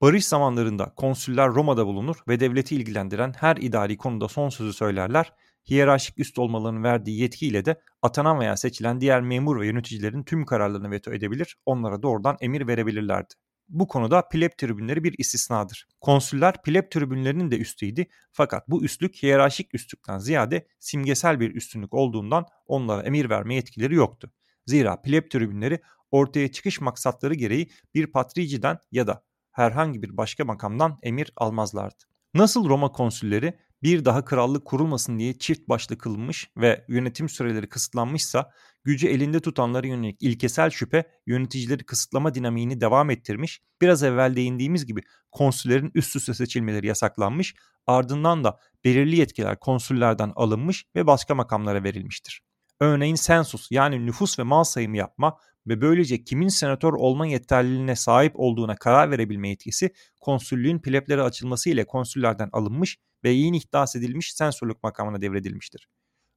Barış 0.00 0.26
zamanlarında 0.26 0.92
konsüller 0.96 1.48
Roma'da 1.48 1.86
bulunur 1.86 2.16
ve 2.28 2.40
devleti 2.40 2.76
ilgilendiren 2.76 3.32
her 3.36 3.56
idari 3.56 3.96
konuda 3.96 4.28
son 4.28 4.48
sözü 4.48 4.72
söylerler 4.72 5.32
hiyerarşik 5.70 6.18
üst 6.18 6.38
olmalarının 6.38 6.82
verdiği 6.82 7.20
yetkiyle 7.20 7.64
de 7.64 7.80
atanan 8.02 8.40
veya 8.40 8.56
seçilen 8.56 9.00
diğer 9.00 9.20
memur 9.22 9.60
ve 9.60 9.66
yöneticilerin 9.66 10.22
tüm 10.22 10.44
kararlarını 10.46 10.90
veto 10.90 11.12
edebilir, 11.12 11.56
onlara 11.66 12.02
doğrudan 12.02 12.36
emir 12.40 12.66
verebilirlerdi. 12.66 13.34
Bu 13.68 13.88
konuda 13.88 14.28
pleb 14.28 14.50
tribünleri 14.58 15.04
bir 15.04 15.14
istisnadır. 15.18 15.88
Konsüller 16.00 16.62
pleb 16.62 16.90
tribünlerinin 16.90 17.50
de 17.50 17.58
üstüydü 17.58 18.06
fakat 18.32 18.68
bu 18.68 18.84
üstlük 18.84 19.22
hiyerarşik 19.22 19.74
üstlükten 19.74 20.18
ziyade 20.18 20.66
simgesel 20.80 21.40
bir 21.40 21.54
üstünlük 21.54 21.94
olduğundan 21.94 22.46
onlara 22.66 23.02
emir 23.02 23.30
verme 23.30 23.54
yetkileri 23.54 23.94
yoktu. 23.94 24.32
Zira 24.66 25.02
pleb 25.02 25.30
tribünleri 25.30 25.80
ortaya 26.10 26.52
çıkış 26.52 26.80
maksatları 26.80 27.34
gereği 27.34 27.70
bir 27.94 28.06
patriciden 28.06 28.78
ya 28.92 29.06
da 29.06 29.24
herhangi 29.50 30.02
bir 30.02 30.16
başka 30.16 30.44
makamdan 30.44 30.98
emir 31.02 31.32
almazlardı. 31.36 32.04
Nasıl 32.34 32.68
Roma 32.68 32.92
konsülleri 32.92 33.58
bir 33.84 34.04
daha 34.04 34.24
krallık 34.24 34.64
kurulmasın 34.64 35.18
diye 35.18 35.38
çift 35.38 35.68
başlı 35.68 35.98
kılınmış 35.98 36.50
ve 36.56 36.84
yönetim 36.88 37.28
süreleri 37.28 37.68
kısıtlanmışsa 37.68 38.50
gücü 38.84 39.08
elinde 39.08 39.40
tutanlara 39.40 39.86
yönelik 39.86 40.22
ilkesel 40.22 40.70
şüphe 40.70 41.04
yöneticileri 41.26 41.84
kısıtlama 41.84 42.34
dinamiğini 42.34 42.80
devam 42.80 43.10
ettirmiş, 43.10 43.62
biraz 43.80 44.02
evvel 44.02 44.36
değindiğimiz 44.36 44.86
gibi 44.86 45.00
konsüllerin 45.32 45.90
üst 45.94 46.16
üste 46.16 46.34
seçilmeleri 46.34 46.86
yasaklanmış, 46.86 47.54
ardından 47.86 48.44
da 48.44 48.58
belirli 48.84 49.16
yetkiler 49.16 49.60
konsüllerden 49.60 50.32
alınmış 50.36 50.86
ve 50.96 51.06
başka 51.06 51.34
makamlara 51.34 51.84
verilmiştir. 51.84 52.42
Örneğin 52.80 53.14
sensus 53.14 53.70
yani 53.70 54.06
nüfus 54.06 54.38
ve 54.38 54.42
mal 54.42 54.64
sayımı 54.64 54.96
yapma 54.96 55.36
ve 55.66 55.80
böylece 55.80 56.24
kimin 56.24 56.48
senatör 56.48 56.92
olma 56.92 57.26
yeterliliğine 57.26 57.96
sahip 57.96 58.32
olduğuna 58.34 58.76
karar 58.76 59.10
verebilme 59.10 59.48
yetkisi 59.48 59.90
konsüllüğün 60.20 60.78
pleplere 60.78 61.22
açılması 61.22 61.70
ile 61.70 61.86
konsüllerden 61.86 62.48
alınmış 62.52 62.98
ve 63.24 63.30
yeni 63.30 63.56
ihdas 63.56 63.96
edilmiş 63.96 64.34
sensörlük 64.34 64.82
makamına 64.82 65.20
devredilmiştir. 65.20 65.88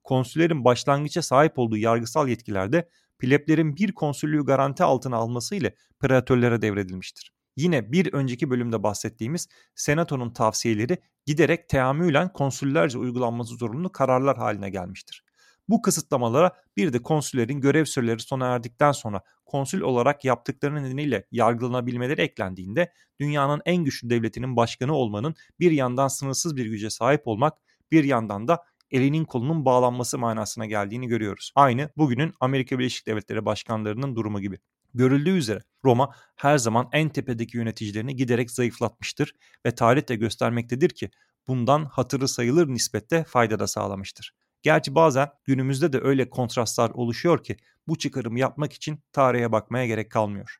Konsüllerin 0.04 0.66
başlangıça 0.66 1.22
sahip 1.22 1.60
olduğu 1.60 1.78
yargısal 1.78 2.28
yetkilerde 2.28 2.90
pleblerin 3.20 3.76
bir 3.76 3.92
konsüllüğü 3.92 4.46
garanti 4.46 4.84
altına 4.84 5.16
alması 5.18 5.56
ile 5.56 5.76
preatörlere 6.00 6.62
devredilmiştir. 6.62 7.32
Yine 7.56 7.92
bir 7.92 8.14
önceki 8.14 8.50
bölümde 8.50 8.84
bahsettiğimiz 8.84 9.48
senatonun 9.76 10.30
tavsiyeleri 10.30 10.98
giderek 11.26 11.70
teamülen 11.70 12.34
konsüllerce 12.34 12.98
uygulanması 12.98 13.56
zorunlu 13.56 13.92
kararlar 13.92 14.38
haline 14.38 14.70
gelmiştir. 14.70 15.24
Bu 15.70 15.82
kısıtlamalara 15.82 16.52
bir 16.78 16.94
de 16.94 17.02
konsüllerin 17.02 17.62
görev 17.62 17.86
süreleri 17.86 18.20
sona 18.20 18.48
erdikten 18.48 18.92
sonra 18.92 19.22
konsül 19.46 19.82
olarak 19.82 20.26
yaptıkları 20.26 20.84
nedeniyle 20.84 21.28
yargılanabilmeleri 21.32 22.22
eklendiğinde 22.22 22.94
dünyanın 23.20 23.62
en 23.66 23.84
güçlü 23.84 24.10
devletinin 24.10 24.56
başkanı 24.56 24.94
olmanın 24.94 25.36
bir 25.60 25.72
yandan 25.72 26.08
sınırsız 26.08 26.56
bir 26.56 26.66
güce 26.66 26.90
sahip 26.90 27.28
olmak, 27.28 27.54
bir 27.92 28.04
yandan 28.04 28.48
da 28.48 28.64
elinin 28.92 29.26
kolunun 29.26 29.66
bağlanması 29.66 30.18
manasına 30.18 30.66
geldiğini 30.66 31.08
görüyoruz. 31.08 31.52
Aynı 31.56 31.90
bugünün 31.98 32.34
Amerika 32.40 32.80
Birleşik 32.80 33.08
Devletleri 33.08 33.46
başkanlarının 33.46 34.16
durumu 34.16 34.42
gibi. 34.42 34.60
Görüldüğü 34.94 35.38
üzere 35.38 35.60
Roma 35.86 36.16
her 36.36 36.58
zaman 36.58 36.90
en 36.92 37.10
tepedeki 37.10 37.58
yöneticilerini 37.58 38.16
giderek 38.16 38.52
zayıflatmıştır 38.52 39.34
ve 39.66 39.76
tarih 39.76 40.10
de 40.10 40.16
göstermektedir 40.16 40.90
ki 40.90 41.10
bundan 41.48 41.86
hatırı 41.86 42.28
sayılır 42.28 42.68
nispette 42.68 43.24
fayda 43.24 43.60
da 43.60 43.68
sağlamıştır. 43.68 44.34
Gerçi 44.68 44.96
bazen 44.96 45.30
günümüzde 45.46 45.94
de 45.94 46.00
öyle 46.02 46.30
kontrastlar 46.30 46.90
oluşuyor 46.90 47.44
ki 47.44 47.58
bu 47.88 47.98
çıkarımı 47.98 48.40
yapmak 48.40 48.74
için 48.74 49.00
tarihe 49.12 49.52
bakmaya 49.52 49.86
gerek 49.86 50.12
kalmıyor. 50.12 50.58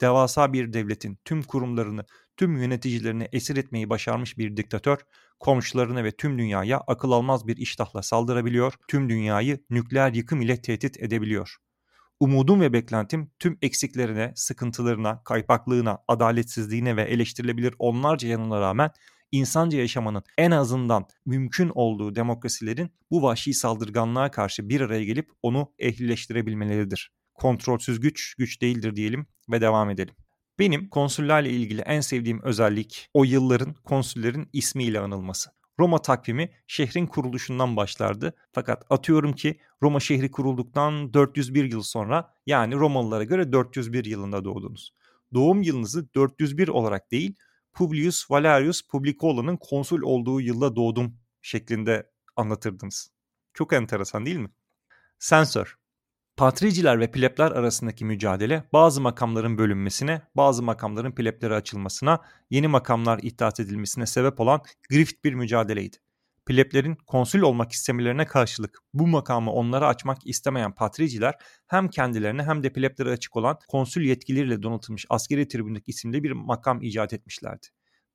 Devasa 0.00 0.52
bir 0.52 0.72
devletin 0.72 1.18
tüm 1.24 1.42
kurumlarını, 1.42 2.04
tüm 2.36 2.56
yöneticilerini 2.56 3.28
esir 3.32 3.56
etmeyi 3.56 3.90
başarmış 3.90 4.38
bir 4.38 4.56
diktatör, 4.56 4.98
komşularına 5.40 6.04
ve 6.04 6.10
tüm 6.10 6.38
dünyaya 6.38 6.78
akıl 6.78 7.12
almaz 7.12 7.46
bir 7.46 7.56
iştahla 7.56 8.02
saldırabiliyor, 8.02 8.74
tüm 8.88 9.08
dünyayı 9.08 9.64
nükleer 9.70 10.12
yıkım 10.12 10.42
ile 10.42 10.62
tehdit 10.62 11.02
edebiliyor. 11.02 11.56
Umudum 12.20 12.60
ve 12.60 12.72
beklentim 12.72 13.30
tüm 13.38 13.58
eksiklerine, 13.62 14.32
sıkıntılarına, 14.34 15.22
kaypaklığına, 15.24 15.98
adaletsizliğine 16.08 16.96
ve 16.96 17.02
eleştirilebilir 17.02 17.74
onlarca 17.78 18.28
yanına 18.28 18.60
rağmen 18.60 18.90
insanca 19.32 19.78
yaşamanın 19.78 20.22
en 20.38 20.50
azından 20.50 21.06
mümkün 21.26 21.70
olduğu 21.74 22.14
demokrasilerin 22.14 22.90
bu 23.10 23.22
vahşi 23.22 23.54
saldırganlığa 23.54 24.30
karşı 24.30 24.68
bir 24.68 24.80
araya 24.80 25.04
gelip 25.04 25.30
onu 25.42 25.72
ehlileştirebilmeleridir. 25.78 27.12
Kontrolsüz 27.34 28.00
güç 28.00 28.34
güç 28.34 28.62
değildir 28.62 28.96
diyelim 28.96 29.26
ve 29.50 29.60
devam 29.60 29.90
edelim. 29.90 30.14
Benim 30.58 30.88
konsüllerle 30.88 31.50
ilgili 31.50 31.80
en 31.80 32.00
sevdiğim 32.00 32.42
özellik 32.42 33.08
o 33.14 33.24
yılların 33.24 33.74
konsüllerin 33.74 34.48
ismiyle 34.52 35.00
anılması. 35.00 35.50
Roma 35.80 36.02
takvimi 36.02 36.50
şehrin 36.66 37.06
kuruluşundan 37.06 37.76
başlardı. 37.76 38.34
Fakat 38.52 38.84
atıyorum 38.90 39.32
ki 39.32 39.60
Roma 39.82 40.00
şehri 40.00 40.30
kurulduktan 40.30 41.14
401 41.14 41.72
yıl 41.72 41.82
sonra 41.82 42.34
yani 42.46 42.74
Romalılara 42.74 43.24
göre 43.24 43.52
401 43.52 44.04
yılında 44.04 44.44
doğdunuz. 44.44 44.94
Doğum 45.34 45.62
yılınızı 45.62 46.14
401 46.14 46.68
olarak 46.68 47.10
değil 47.10 47.34
Publius 47.78 48.30
Valerius 48.30 48.82
Publicola'nın 48.82 49.56
konsul 49.56 50.02
olduğu 50.02 50.40
yılda 50.40 50.76
doğdum 50.76 51.16
şeklinde 51.42 52.10
anlatırdınız. 52.36 53.10
Çok 53.54 53.72
enteresan 53.72 54.26
değil 54.26 54.36
mi? 54.36 54.50
Sensör. 55.18 55.78
Patriciler 56.36 57.00
ve 57.00 57.10
plebler 57.10 57.50
arasındaki 57.50 58.04
mücadele 58.04 58.64
bazı 58.72 59.00
makamların 59.00 59.58
bölünmesine, 59.58 60.22
bazı 60.34 60.62
makamların 60.62 61.12
pleblere 61.12 61.54
açılmasına, 61.54 62.20
yeni 62.50 62.68
makamlar 62.68 63.20
iddiat 63.22 63.60
edilmesine 63.60 64.06
sebep 64.06 64.40
olan 64.40 64.60
grift 64.90 65.24
bir 65.24 65.34
mücadeleydi. 65.34 65.96
Pleblerin 66.48 66.94
konsül 66.94 67.40
olmak 67.40 67.72
istemelerine 67.72 68.26
karşılık 68.26 68.78
bu 68.94 69.06
makamı 69.06 69.52
onlara 69.52 69.86
açmak 69.86 70.26
istemeyen 70.26 70.74
patriciler 70.74 71.34
hem 71.66 71.88
kendilerine 71.88 72.42
hem 72.42 72.62
de 72.62 72.72
pleblere 72.72 73.10
açık 73.10 73.36
olan 73.36 73.58
konsül 73.68 74.04
yetkileriyle 74.04 74.62
donatılmış 74.62 75.06
askeri 75.08 75.48
tribünlük 75.48 75.88
isimli 75.88 76.22
bir 76.22 76.32
makam 76.32 76.82
icat 76.82 77.12
etmişlerdi. 77.12 77.66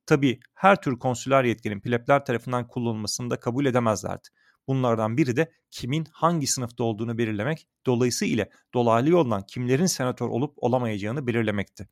Tabi 0.06 0.40
her 0.54 0.82
tür 0.82 0.98
konsüler 0.98 1.44
yetkinin 1.44 1.80
plebler 1.80 2.24
tarafından 2.24 2.68
kullanılmasını 2.68 3.30
da 3.30 3.40
kabul 3.40 3.66
edemezlerdi. 3.66 4.28
Bunlardan 4.68 5.16
biri 5.16 5.36
de 5.36 5.52
kimin 5.70 6.06
hangi 6.12 6.46
sınıfta 6.46 6.84
olduğunu 6.84 7.18
belirlemek, 7.18 7.68
dolayısıyla 7.86 8.46
dolaylı 8.74 9.10
yoldan 9.10 9.42
kimlerin 9.46 9.86
senatör 9.86 10.28
olup 10.28 10.54
olamayacağını 10.56 11.26
belirlemekti. 11.26 11.88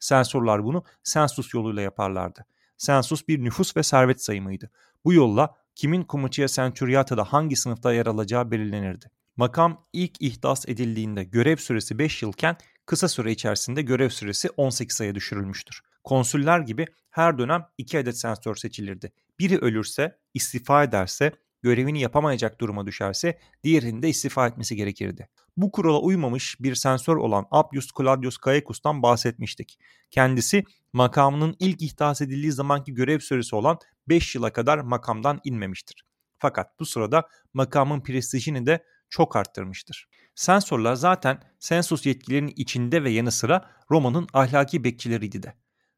Sensorlar 0.00 0.64
bunu 0.64 0.84
sensus 1.04 1.54
yoluyla 1.54 1.82
yaparlardı. 1.82 2.46
Sensus 2.76 3.28
bir 3.28 3.44
nüfus 3.44 3.76
ve 3.76 3.82
servet 3.82 4.22
sayımıydı. 4.22 4.70
Bu 5.04 5.12
yolla 5.12 5.65
kimin 5.76 6.02
komuçaya 6.02 6.48
centuriatada 6.48 7.24
hangi 7.24 7.56
sınıfta 7.56 7.92
yer 7.92 8.06
alacağı 8.06 8.50
belirlenirdi. 8.50 9.10
Makam 9.36 9.86
ilk 9.92 10.22
ihdas 10.22 10.68
edildiğinde 10.68 11.24
görev 11.24 11.56
süresi 11.56 11.98
5 11.98 12.22
yılken 12.22 12.56
kısa 12.86 13.08
süre 13.08 13.32
içerisinde 13.32 13.82
görev 13.82 14.08
süresi 14.08 14.50
18 14.56 15.00
aya 15.00 15.14
düşürülmüştür. 15.14 15.80
Konsüller 16.04 16.60
gibi 16.60 16.86
her 17.10 17.38
dönem 17.38 17.64
2 17.78 17.98
adet 17.98 18.18
sensör 18.18 18.56
seçilirdi. 18.56 19.12
Biri 19.38 19.58
ölürse, 19.58 20.18
istifa 20.34 20.84
ederse, 20.84 21.32
görevini 21.62 22.00
yapamayacak 22.00 22.60
duruma 22.60 22.86
düşerse 22.86 23.38
diğerinin 23.64 24.02
de 24.02 24.08
istifa 24.08 24.46
etmesi 24.46 24.76
gerekirdi. 24.76 25.28
Bu 25.56 25.72
kurala 25.72 26.00
uymamış 26.00 26.56
bir 26.60 26.74
sensör 26.74 27.16
olan 27.16 27.46
Appius 27.50 27.88
Claudius 27.98 28.36
Caecus'tan 28.46 29.02
bahsetmiştik. 29.02 29.78
Kendisi 30.10 30.64
makamının 30.92 31.56
ilk 31.58 31.82
ihdas 31.82 32.20
edildiği 32.20 32.52
zamanki 32.52 32.94
görev 32.94 33.18
süresi 33.18 33.56
olan 33.56 33.78
5 34.08 34.34
yıla 34.34 34.52
kadar 34.52 34.78
makamdan 34.78 35.40
inmemiştir. 35.44 36.04
Fakat 36.38 36.80
bu 36.80 36.86
sırada 36.86 37.28
makamın 37.54 38.00
prestijini 38.00 38.66
de 38.66 38.84
çok 39.10 39.36
arttırmıştır. 39.36 40.08
Sensörler 40.34 40.94
zaten 40.94 41.42
sensus 41.58 42.06
yetkilerinin 42.06 42.52
içinde 42.56 43.04
ve 43.04 43.10
yanı 43.10 43.32
sıra 43.32 43.70
Roma'nın 43.90 44.26
ahlaki 44.32 44.84
bekçileriydi 44.84 45.42
de. 45.42 45.54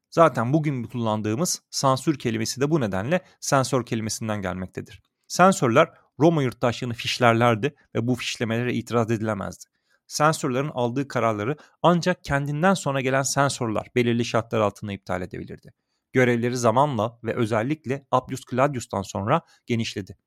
Zaten 0.09 0.53
bugün 0.53 0.83
kullandığımız 0.83 1.61
sansür 1.69 2.19
kelimesi 2.19 2.61
de 2.61 2.71
bu 2.71 2.81
nedenle 2.81 3.21
sensör 3.39 3.85
kelimesinden 3.85 4.41
gelmektedir. 4.41 5.01
Sensörler 5.27 5.89
Roma 6.19 6.43
yurttaşlarını 6.43 6.93
fişlerlerdi 6.93 7.75
ve 7.95 8.07
bu 8.07 8.15
fişlemelere 8.15 8.73
itiraz 8.73 9.11
edilemezdi. 9.11 9.65
Sensörlerin 10.07 10.71
aldığı 10.73 11.07
kararları 11.07 11.57
ancak 11.81 12.23
kendinden 12.23 12.73
sonra 12.73 13.01
gelen 13.01 13.21
sensörler 13.21 13.87
belirli 13.95 14.25
şartlar 14.25 14.59
altında 14.59 14.93
iptal 14.93 15.21
edebilirdi. 15.21 15.73
Görevleri 16.13 16.57
zamanla 16.57 17.19
ve 17.23 17.35
özellikle 17.35 18.05
Appius 18.11 18.41
Claudius'tan 18.51 19.01
sonra 19.01 19.41
genişledi. 19.65 20.17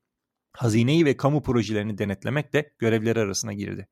Hazineyi 0.53 1.05
ve 1.05 1.17
kamu 1.17 1.43
projelerini 1.43 1.97
denetlemek 1.97 2.53
de 2.53 2.73
görevleri 2.79 3.19
arasına 3.19 3.53
girdi. 3.53 3.87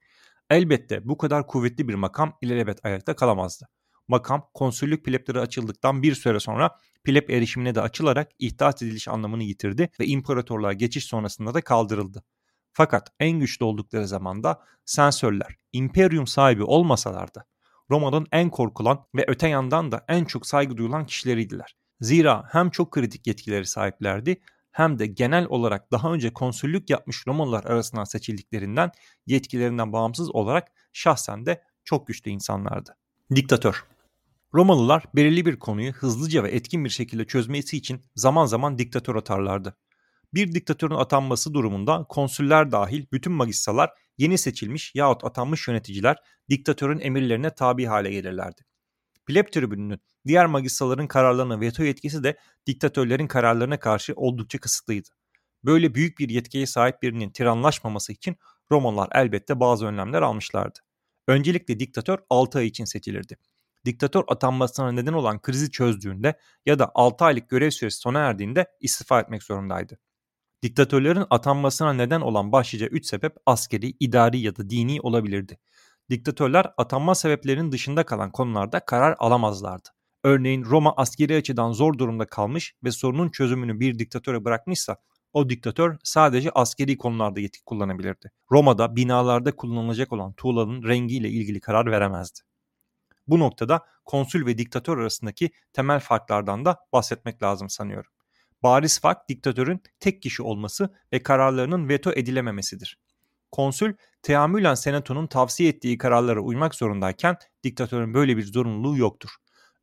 Elbette 0.49 1.07
bu 1.07 1.17
kadar 1.17 1.47
kuvvetli 1.47 1.87
bir 1.87 1.93
makam 1.93 2.37
ilelebet 2.41 2.85
ayakta 2.85 3.15
kalamazdı. 3.15 3.67
Makam 4.07 4.49
konsüllük 4.53 5.05
plepleri 5.05 5.39
açıldıktan 5.39 6.03
bir 6.03 6.15
süre 6.15 6.39
sonra 6.39 6.77
pleb 7.03 7.29
erişimine 7.29 7.75
de 7.75 7.81
açılarak 7.81 8.31
ihdas 8.39 8.81
ediliş 8.81 9.07
anlamını 9.07 9.43
yitirdi 9.43 9.89
ve 9.99 10.05
imparatorluğa 10.05 10.73
geçiş 10.73 11.05
sonrasında 11.05 11.53
da 11.53 11.61
kaldırıldı. 11.61 12.23
Fakat 12.73 13.09
en 13.19 13.39
güçlü 13.39 13.65
oldukları 13.65 14.07
zamanda 14.07 14.61
sensörler 14.85 15.55
imperium 15.73 16.27
sahibi 16.27 16.63
olmasalar 16.63 17.33
da 17.33 17.45
Roma'nın 17.89 18.27
en 18.31 18.49
korkulan 18.49 19.05
ve 19.15 19.25
öte 19.27 19.47
yandan 19.47 19.91
da 19.91 20.05
en 20.07 20.25
çok 20.25 20.47
saygı 20.47 20.77
duyulan 20.77 21.05
kişileriydiler. 21.05 21.80
Zira 22.01 22.43
hem 22.51 22.69
çok 22.69 22.91
kritik 22.91 23.27
yetkileri 23.27 23.65
sahiplerdi 23.65 24.41
hem 24.71 24.99
de 24.99 25.07
genel 25.07 25.45
olarak 25.45 25.91
daha 25.91 26.13
önce 26.13 26.33
konsüllük 26.33 26.89
yapmış 26.89 27.27
Romalılar 27.27 27.63
arasından 27.63 28.03
seçildiklerinden 28.03 28.91
yetkilerinden 29.25 29.93
bağımsız 29.93 30.35
olarak 30.35 30.71
şahsen 30.93 31.45
de 31.45 31.63
çok 31.83 32.07
güçlü 32.07 32.31
insanlardı. 32.31 32.97
Diktatör 33.35 33.85
Romalılar 34.53 35.03
belirli 35.15 35.45
bir 35.45 35.59
konuyu 35.59 35.91
hızlıca 35.91 36.43
ve 36.43 36.51
etkin 36.51 36.85
bir 36.85 36.89
şekilde 36.89 37.25
çözmesi 37.25 37.77
için 37.77 38.01
zaman 38.15 38.45
zaman 38.45 38.77
diktatör 38.77 39.15
atarlardı. 39.15 39.77
Bir 40.33 40.51
diktatörün 40.51 40.95
atanması 40.95 41.53
durumunda 41.53 42.05
konsüller 42.09 42.71
dahil 42.71 43.05
bütün 43.11 43.33
magistralar 43.33 43.89
yeni 44.17 44.37
seçilmiş 44.37 44.95
yahut 44.95 45.23
atanmış 45.23 45.67
yöneticiler 45.67 46.17
diktatörün 46.49 46.99
emirlerine 46.99 47.55
tabi 47.55 47.85
hale 47.85 48.11
gelirlerdi. 48.11 48.61
Pleb 49.25 49.47
tribününün 49.47 50.01
diğer 50.27 50.45
magistraların 50.45 51.07
kararlarına 51.07 51.59
veto 51.59 51.83
yetkisi 51.83 52.23
de 52.23 52.37
diktatörlerin 52.65 53.27
kararlarına 53.27 53.79
karşı 53.79 54.13
oldukça 54.15 54.59
kısıtlıydı. 54.59 55.09
Böyle 55.63 55.95
büyük 55.95 56.19
bir 56.19 56.29
yetkiye 56.29 56.65
sahip 56.65 57.01
birinin 57.01 57.29
tiranlaşmaması 57.29 58.11
için 58.13 58.37
Romalılar 58.71 59.09
elbette 59.13 59.59
bazı 59.59 59.85
önlemler 59.85 60.21
almışlardı. 60.21 60.79
Öncelikle 61.27 61.79
diktatör 61.79 62.19
6 62.29 62.57
ay 62.59 62.67
için 62.67 62.85
seçilirdi. 62.85 63.37
Diktatör 63.85 64.23
atanmasına 64.27 64.91
neden 64.91 65.13
olan 65.13 65.41
krizi 65.41 65.71
çözdüğünde 65.71 66.39
ya 66.65 66.79
da 66.79 66.91
6 66.95 67.25
aylık 67.25 67.49
görev 67.49 67.69
süresi 67.69 67.97
sona 67.97 68.19
erdiğinde 68.19 68.65
istifa 68.79 69.19
etmek 69.19 69.43
zorundaydı. 69.43 69.99
Diktatörlerin 70.63 71.25
atanmasına 71.29 71.93
neden 71.93 72.21
olan 72.21 72.51
başlıca 72.51 72.87
3 72.87 73.05
sebep 73.05 73.35
askeri, 73.45 73.93
idari 73.99 74.39
ya 74.39 74.55
da 74.55 74.69
dini 74.69 75.01
olabilirdi. 75.01 75.59
Diktatörler 76.09 76.73
atanma 76.77 77.15
sebeplerinin 77.15 77.71
dışında 77.71 78.05
kalan 78.05 78.31
konularda 78.31 78.79
karar 78.79 79.15
alamazlardı. 79.19 79.89
Örneğin 80.23 80.65
Roma 80.65 80.93
askeri 80.97 81.35
açıdan 81.35 81.71
zor 81.71 81.97
durumda 81.97 82.25
kalmış 82.25 82.75
ve 82.83 82.91
sorunun 82.91 83.29
çözümünü 83.29 83.79
bir 83.79 83.99
diktatöre 83.99 84.45
bırakmışsa 84.45 84.97
o 85.33 85.49
diktatör 85.49 85.97
sadece 86.03 86.51
askeri 86.51 86.97
konularda 86.97 87.39
yetki 87.39 87.63
kullanabilirdi. 87.63 88.31
Roma'da 88.51 88.95
binalarda 88.95 89.55
kullanılacak 89.55 90.13
olan 90.13 90.33
tuğlanın 90.33 90.83
rengiyle 90.83 91.29
ilgili 91.29 91.59
karar 91.59 91.91
veremezdi. 91.91 92.39
Bu 93.27 93.39
noktada 93.39 93.85
konsül 94.05 94.45
ve 94.45 94.57
diktatör 94.57 94.97
arasındaki 94.97 95.51
temel 95.73 95.99
farklardan 95.99 96.65
da 96.65 96.79
bahsetmek 96.93 97.43
lazım 97.43 97.69
sanıyorum. 97.69 98.11
Bariz 98.63 98.99
fark 98.99 99.29
diktatörün 99.29 99.81
tek 99.99 100.21
kişi 100.21 100.43
olması 100.43 100.95
ve 101.13 101.23
kararlarının 101.23 101.89
veto 101.89 102.11
edilememesidir. 102.11 102.99
Konsül 103.51 103.93
teamülen 104.21 104.75
senatonun 104.75 105.27
tavsiye 105.27 105.69
ettiği 105.69 105.97
kararlara 105.97 106.39
uymak 106.39 106.75
zorundayken 106.75 107.37
diktatörün 107.63 108.13
böyle 108.13 108.37
bir 108.37 108.43
zorunluluğu 108.43 108.97
yoktur. 108.97 109.29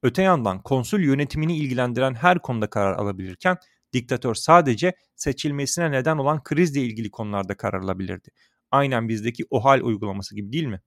Öte 0.02 0.22
yandan 0.22 0.62
konsül 0.62 1.04
yönetimini 1.04 1.56
ilgilendiren 1.56 2.14
her 2.14 2.38
konuda 2.38 2.70
karar 2.70 2.92
alabilirken 2.92 3.56
diktatör 3.92 4.34
sadece 4.34 4.92
seçilmesine 5.16 5.90
neden 5.90 6.18
olan 6.18 6.42
krizle 6.42 6.80
ilgili 6.80 7.10
konularda 7.10 7.56
karar 7.56 7.80
alabilirdi. 7.80 8.28
Aynen 8.70 9.08
bizdeki 9.08 9.44
OHAL 9.50 9.80
uygulaması 9.80 10.34
gibi 10.34 10.52
değil 10.52 10.66
mi? 10.66 10.80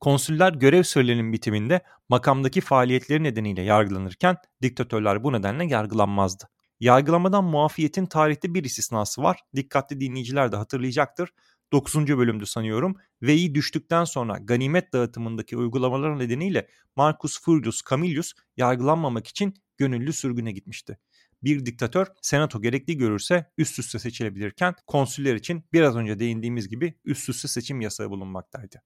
Konsüller 0.00 0.52
görev 0.52 0.82
sürelerinin 0.82 1.32
bitiminde 1.32 1.80
makamdaki 2.08 2.60
faaliyetleri 2.60 3.22
nedeniyle 3.22 3.62
yargılanırken 3.62 4.36
diktatörler 4.62 5.24
bu 5.24 5.32
nedenle 5.32 5.66
yargılanmazdı. 5.66 6.44
Yargılamadan 6.80 7.44
muafiyetin 7.44 8.06
tarihte 8.06 8.54
bir 8.54 8.64
istisnası 8.64 9.22
var. 9.22 9.40
Dikkatli 9.56 10.00
dinleyiciler 10.00 10.52
de 10.52 10.56
hatırlayacaktır. 10.56 11.30
9. 11.72 12.18
bölümdü 12.18 12.46
sanıyorum. 12.46 12.96
Veyi 13.22 13.54
düştükten 13.54 14.04
sonra 14.04 14.38
ganimet 14.38 14.92
dağıtımındaki 14.92 15.56
uygulamalar 15.56 16.18
nedeniyle 16.18 16.68
Marcus 16.96 17.40
Furius 17.40 17.82
Camillus 17.90 18.32
yargılanmamak 18.56 19.26
için 19.26 19.54
gönüllü 19.78 20.12
sürgüne 20.12 20.52
gitmişti. 20.52 20.98
Bir 21.42 21.66
diktatör 21.66 22.06
senato 22.22 22.62
gerekli 22.62 22.96
görürse 22.96 23.50
üst 23.58 23.78
üste 23.78 23.98
seçilebilirken 23.98 24.74
konsüller 24.86 25.34
için 25.34 25.64
biraz 25.72 25.96
önce 25.96 26.18
değindiğimiz 26.18 26.68
gibi 26.68 26.94
üst 27.04 27.28
üste 27.28 27.48
seçim 27.48 27.80
yasağı 27.80 28.10
bulunmaktaydı. 28.10 28.82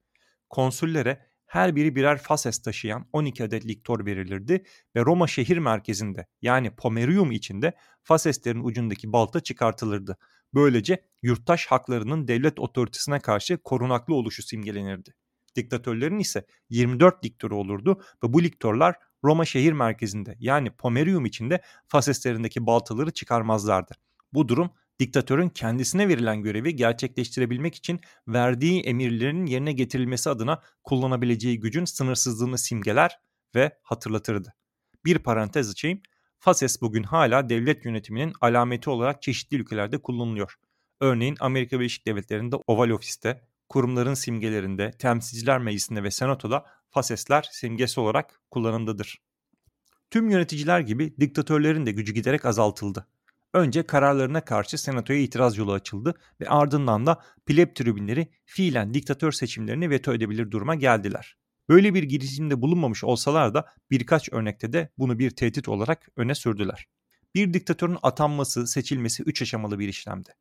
Konsüllere 0.51 1.27
her 1.47 1.77
biri 1.77 1.97
birer 1.97 2.19
fases 2.19 2.63
taşıyan 2.63 3.09
12 3.13 3.45
adet 3.45 3.67
liktor 3.67 4.07
verilirdi 4.07 4.65
ve 4.97 5.01
Roma 5.01 5.27
şehir 5.27 5.59
merkezinde 5.59 6.27
yani 6.43 6.77
Pomerium 6.77 7.33
içinde 7.33 7.73
faseslerin 8.03 8.65
ucundaki 8.65 9.13
balta 9.13 9.41
çıkartılırdı. 9.41 10.19
Böylece 10.55 11.03
yurttaş 11.23 11.67
haklarının 11.67 12.29
devlet 12.29 12.61
otoritesine 12.61 13.21
karşı 13.21 13.59
korunaklı 13.59 14.15
oluşu 14.15 14.43
simgelenirdi. 14.43 15.15
Diktatörlerin 15.57 16.19
ise 16.19 16.47
24 16.71 17.25
liktoru 17.25 17.57
olurdu 17.57 18.03
ve 18.25 18.33
bu 18.33 18.43
liktorlar 18.43 18.95
Roma 19.25 19.45
şehir 19.45 19.73
merkezinde 19.73 20.37
yani 20.39 20.71
Pomerium 20.71 21.25
içinde 21.25 21.63
faseslerindeki 21.89 22.67
baltaları 22.67 23.11
çıkarmazlardı. 23.11 23.95
Bu 24.33 24.49
durum 24.49 24.71
diktatörün 24.99 25.49
kendisine 25.49 26.09
verilen 26.09 26.43
görevi 26.43 26.77
gerçekleştirebilmek 26.77 27.75
için 27.75 28.01
verdiği 28.29 28.81
emirlerin 28.81 29.47
yerine 29.47 29.73
getirilmesi 29.73 30.31
adına 30.31 30.63
kullanabileceği 30.85 31.61
gücün 31.61 31.85
sınırsızlığını 31.85 32.59
simgeler 32.59 33.19
ve 33.55 33.79
hatırlatırdı. 33.83 34.55
Bir 35.05 35.19
parantez 35.19 35.71
açayım. 35.71 36.01
Fases 36.45 36.81
bugün 36.81 37.03
hala 37.03 37.49
devlet 37.49 37.85
yönetiminin 37.85 38.33
alameti 38.41 38.91
olarak 38.91 39.23
çeşitli 39.23 39.57
ülkelerde 39.57 39.99
kullanılıyor. 39.99 40.55
Örneğin 41.01 41.37
Amerika 41.41 41.81
Birleşik 41.81 42.07
Devletleri'nde 42.07 42.57
Oval 42.67 42.91
Ofis'te, 42.91 43.41
kurumların 43.69 44.15
simgelerinde, 44.15 44.91
temsilciler 44.91 45.59
meclisinde 45.59 46.03
ve 46.03 46.11
senatoda 46.11 46.65
fasesler 46.91 47.49
simgesi 47.53 48.01
olarak 48.01 48.41
kullanımdadır. 48.51 49.19
Tüm 50.11 50.31
yöneticiler 50.31 50.81
gibi 50.81 51.15
diktatörlerin 51.21 51.87
de 51.87 51.93
gücü 51.93 52.13
giderek 52.13 52.45
azaltıldı. 52.45 53.07
Önce 53.53 53.83
kararlarına 53.83 54.45
karşı 54.45 54.79
senatoya 54.79 55.19
itiraz 55.19 55.59
yolu 55.59 55.73
açıldı 55.73 56.15
ve 56.41 56.49
ardından 56.49 57.07
da 57.07 57.23
pleb 57.47 57.75
tribünleri 57.75 58.29
fiilen 58.45 58.95
diktatör 58.95 59.33
seçimlerini 59.33 59.91
veto 59.91 60.15
edebilir 60.15 60.51
duruma 60.51 60.75
geldiler. 60.75 61.37
Böyle 61.69 61.95
bir 61.95 62.03
girişimde 62.03 62.63
bulunmamış 62.63 63.05
olsalar 63.05 63.55
da 63.55 63.67
birkaç 63.91 64.33
örnekte 64.33 64.73
de 64.73 64.89
bunu 64.99 65.19
bir 65.19 65.31
tehdit 65.31 65.69
olarak 65.69 66.09
öne 66.17 66.35
sürdüler. 66.35 66.87
Bir 67.35 67.55
diktatörün 67.55 67.99
atanması, 68.03 68.67
seçilmesi 68.67 69.23
üç 69.23 69.43
aşamalı 69.43 69.79
bir 69.79 69.89
işlemdi. 69.89 70.35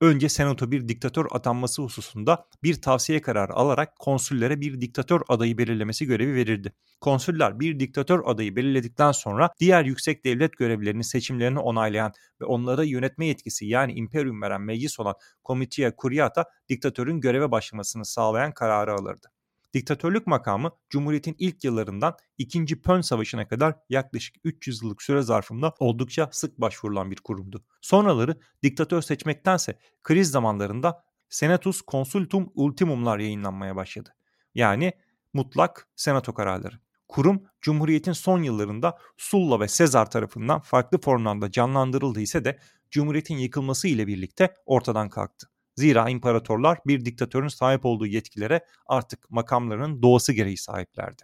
Önce 0.00 0.28
senato 0.28 0.70
bir 0.70 0.88
diktatör 0.88 1.26
atanması 1.30 1.82
hususunda 1.82 2.46
bir 2.62 2.82
tavsiye 2.82 3.22
kararı 3.22 3.52
alarak 3.52 3.98
konsüllere 3.98 4.60
bir 4.60 4.80
diktatör 4.80 5.20
adayı 5.28 5.58
belirlemesi 5.58 6.06
görevi 6.06 6.34
verirdi. 6.34 6.72
Konsüller 7.00 7.60
bir 7.60 7.80
diktatör 7.80 8.20
adayı 8.24 8.56
belirledikten 8.56 9.12
sonra 9.12 9.50
diğer 9.60 9.84
yüksek 9.84 10.24
devlet 10.24 10.56
görevlilerinin 10.56 11.02
seçimlerini 11.02 11.58
onaylayan 11.58 12.12
ve 12.40 12.44
onlara 12.44 12.84
yönetme 12.84 13.26
yetkisi 13.26 13.66
yani 13.66 13.92
imperium 13.92 14.42
veren 14.42 14.62
meclis 14.62 15.00
olan 15.00 15.14
Comitia 15.44 15.92
Curiata 15.98 16.44
diktatörün 16.68 17.20
göreve 17.20 17.50
başlamasını 17.50 18.04
sağlayan 18.04 18.52
kararı 18.52 18.94
alırdı. 18.94 19.28
Diktatörlük 19.74 20.26
makamı 20.26 20.70
Cumhuriyet'in 20.90 21.36
ilk 21.38 21.64
yıllarından 21.64 22.16
2. 22.38 22.82
Pön 22.82 23.00
Savaşı'na 23.00 23.48
kadar 23.48 23.74
yaklaşık 23.88 24.36
300 24.44 24.82
yıllık 24.82 25.02
süre 25.02 25.22
zarfında 25.22 25.74
oldukça 25.78 26.28
sık 26.32 26.60
başvurulan 26.60 27.10
bir 27.10 27.16
kurumdu. 27.16 27.64
Sonraları 27.80 28.40
diktatör 28.62 29.02
seçmektense 29.02 29.78
kriz 30.02 30.30
zamanlarında 30.30 31.04
Senatus 31.28 31.82
Consultum 31.88 32.52
Ultimumlar 32.54 33.18
yayınlanmaya 33.18 33.76
başladı. 33.76 34.14
Yani 34.54 34.92
mutlak 35.32 35.88
senato 35.96 36.34
kararları. 36.34 36.80
Kurum 37.08 37.42
Cumhuriyet'in 37.60 38.12
son 38.12 38.42
yıllarında 38.42 38.98
Sulla 39.16 39.60
ve 39.60 39.68
Sezar 39.68 40.10
tarafından 40.10 40.60
farklı 40.60 41.00
formlarda 41.00 41.50
canlandırıldı 41.50 42.20
ise 42.20 42.44
de 42.44 42.58
Cumhuriyet'in 42.90 43.36
yıkılması 43.36 43.88
ile 43.88 44.06
birlikte 44.06 44.54
ortadan 44.66 45.08
kalktı. 45.08 45.51
Zira 45.76 46.08
imparatorlar 46.10 46.78
bir 46.86 47.04
diktatörün 47.04 47.48
sahip 47.48 47.84
olduğu 47.84 48.06
yetkilere 48.06 48.66
artık 48.86 49.30
makamlarının 49.30 50.02
doğası 50.02 50.32
gereği 50.32 50.56
sahiplerdi. 50.56 51.22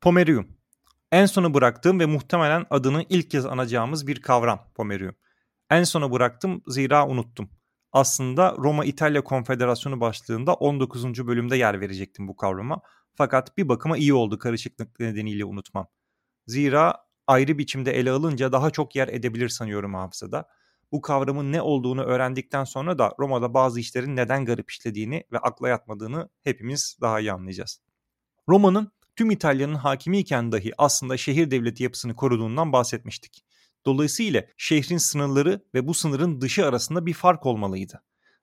Pomerium 0.00 0.48
en 1.12 1.26
sona 1.26 1.54
bıraktığım 1.54 2.00
ve 2.00 2.06
muhtemelen 2.06 2.66
adını 2.70 3.04
ilk 3.08 3.30
kez 3.30 3.46
anacağımız 3.46 4.06
bir 4.06 4.22
kavram 4.22 4.70
Pomerium. 4.74 5.14
En 5.70 5.84
sona 5.84 6.12
bıraktım 6.12 6.62
zira 6.66 7.08
unuttum. 7.08 7.50
Aslında 7.92 8.56
Roma-İtalya 8.58 9.24
Konfederasyonu 9.24 10.00
başlığında 10.00 10.54
19. 10.54 11.26
bölümde 11.26 11.56
yer 11.56 11.80
verecektim 11.80 12.28
bu 12.28 12.36
kavrama. 12.36 12.80
Fakat 13.14 13.58
bir 13.58 13.68
bakıma 13.68 13.96
iyi 13.96 14.14
oldu 14.14 14.38
karışıklık 14.38 15.00
nedeniyle 15.00 15.44
unutmam. 15.44 15.88
Zira 16.46 16.96
ayrı 17.26 17.58
biçimde 17.58 17.92
ele 17.92 18.10
alınca 18.10 18.52
daha 18.52 18.70
çok 18.70 18.96
yer 18.96 19.08
edebilir 19.08 19.48
sanıyorum 19.48 19.94
hafızada 19.94 20.48
bu 20.92 21.00
kavramın 21.00 21.52
ne 21.52 21.62
olduğunu 21.62 22.02
öğrendikten 22.02 22.64
sonra 22.64 22.98
da 22.98 23.14
Roma'da 23.18 23.54
bazı 23.54 23.80
işlerin 23.80 24.16
neden 24.16 24.44
garip 24.44 24.70
işlediğini 24.70 25.24
ve 25.32 25.38
akla 25.38 25.68
yatmadığını 25.68 26.28
hepimiz 26.42 26.96
daha 27.00 27.20
iyi 27.20 27.32
anlayacağız. 27.32 27.80
Roma'nın 28.48 28.92
tüm 29.16 29.30
İtalya'nın 29.30 29.74
hakimiyken 29.74 30.52
dahi 30.52 30.72
aslında 30.78 31.16
şehir 31.16 31.50
devleti 31.50 31.82
yapısını 31.82 32.16
koruduğundan 32.16 32.72
bahsetmiştik. 32.72 33.44
Dolayısıyla 33.86 34.44
şehrin 34.56 34.98
sınırları 34.98 35.64
ve 35.74 35.86
bu 35.86 35.94
sınırın 35.94 36.40
dışı 36.40 36.66
arasında 36.66 37.06
bir 37.06 37.14
fark 37.14 37.46
olmalıydı. 37.46 38.02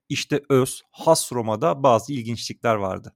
İşte 0.09 0.41
öz, 0.49 0.81
has 0.91 1.33
Roma'da 1.33 1.83
bazı 1.83 2.13
ilginçlikler 2.13 2.75
vardı. 2.75 3.15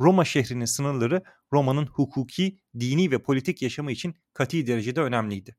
Roma 0.00 0.24
şehrinin 0.24 0.64
sınırları 0.64 1.22
Roma'nın 1.52 1.86
hukuki, 1.86 2.58
dini 2.80 3.10
ve 3.10 3.22
politik 3.22 3.62
yaşamı 3.62 3.92
için 3.92 4.14
kati 4.32 4.66
derecede 4.66 5.00
önemliydi. 5.00 5.56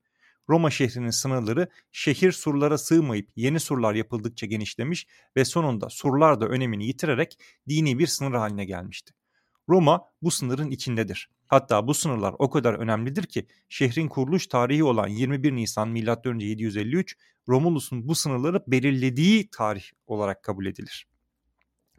Roma 0.49 0.71
şehrinin 0.71 1.09
sınırları 1.09 1.69
şehir 1.91 2.31
surlara 2.31 2.77
sığmayıp 2.77 3.29
yeni 3.35 3.59
surlar 3.59 3.93
yapıldıkça 3.93 4.45
genişlemiş 4.45 5.07
ve 5.35 5.45
sonunda 5.45 5.89
surlar 5.89 6.41
da 6.41 6.47
önemini 6.47 6.85
yitirerek 6.85 7.39
dini 7.69 7.99
bir 7.99 8.07
sınır 8.07 8.33
haline 8.33 8.65
gelmişti. 8.65 9.13
Roma 9.69 10.01
bu 10.21 10.31
sınırın 10.31 10.71
içindedir. 10.71 11.29
Hatta 11.47 11.87
bu 11.87 11.93
sınırlar 11.93 12.35
o 12.39 12.49
kadar 12.49 12.73
önemlidir 12.73 13.23
ki 13.23 13.47
şehrin 13.69 14.07
kuruluş 14.07 14.47
tarihi 14.47 14.83
olan 14.83 15.07
21 15.07 15.55
Nisan 15.55 15.89
M.Ö. 15.89 16.39
753 16.39 17.17
Romulus'un 17.49 18.07
bu 18.07 18.15
sınırları 18.15 18.63
belirlediği 18.67 19.49
tarih 19.49 19.83
olarak 20.07 20.43
kabul 20.43 20.65
edilir. 20.65 21.07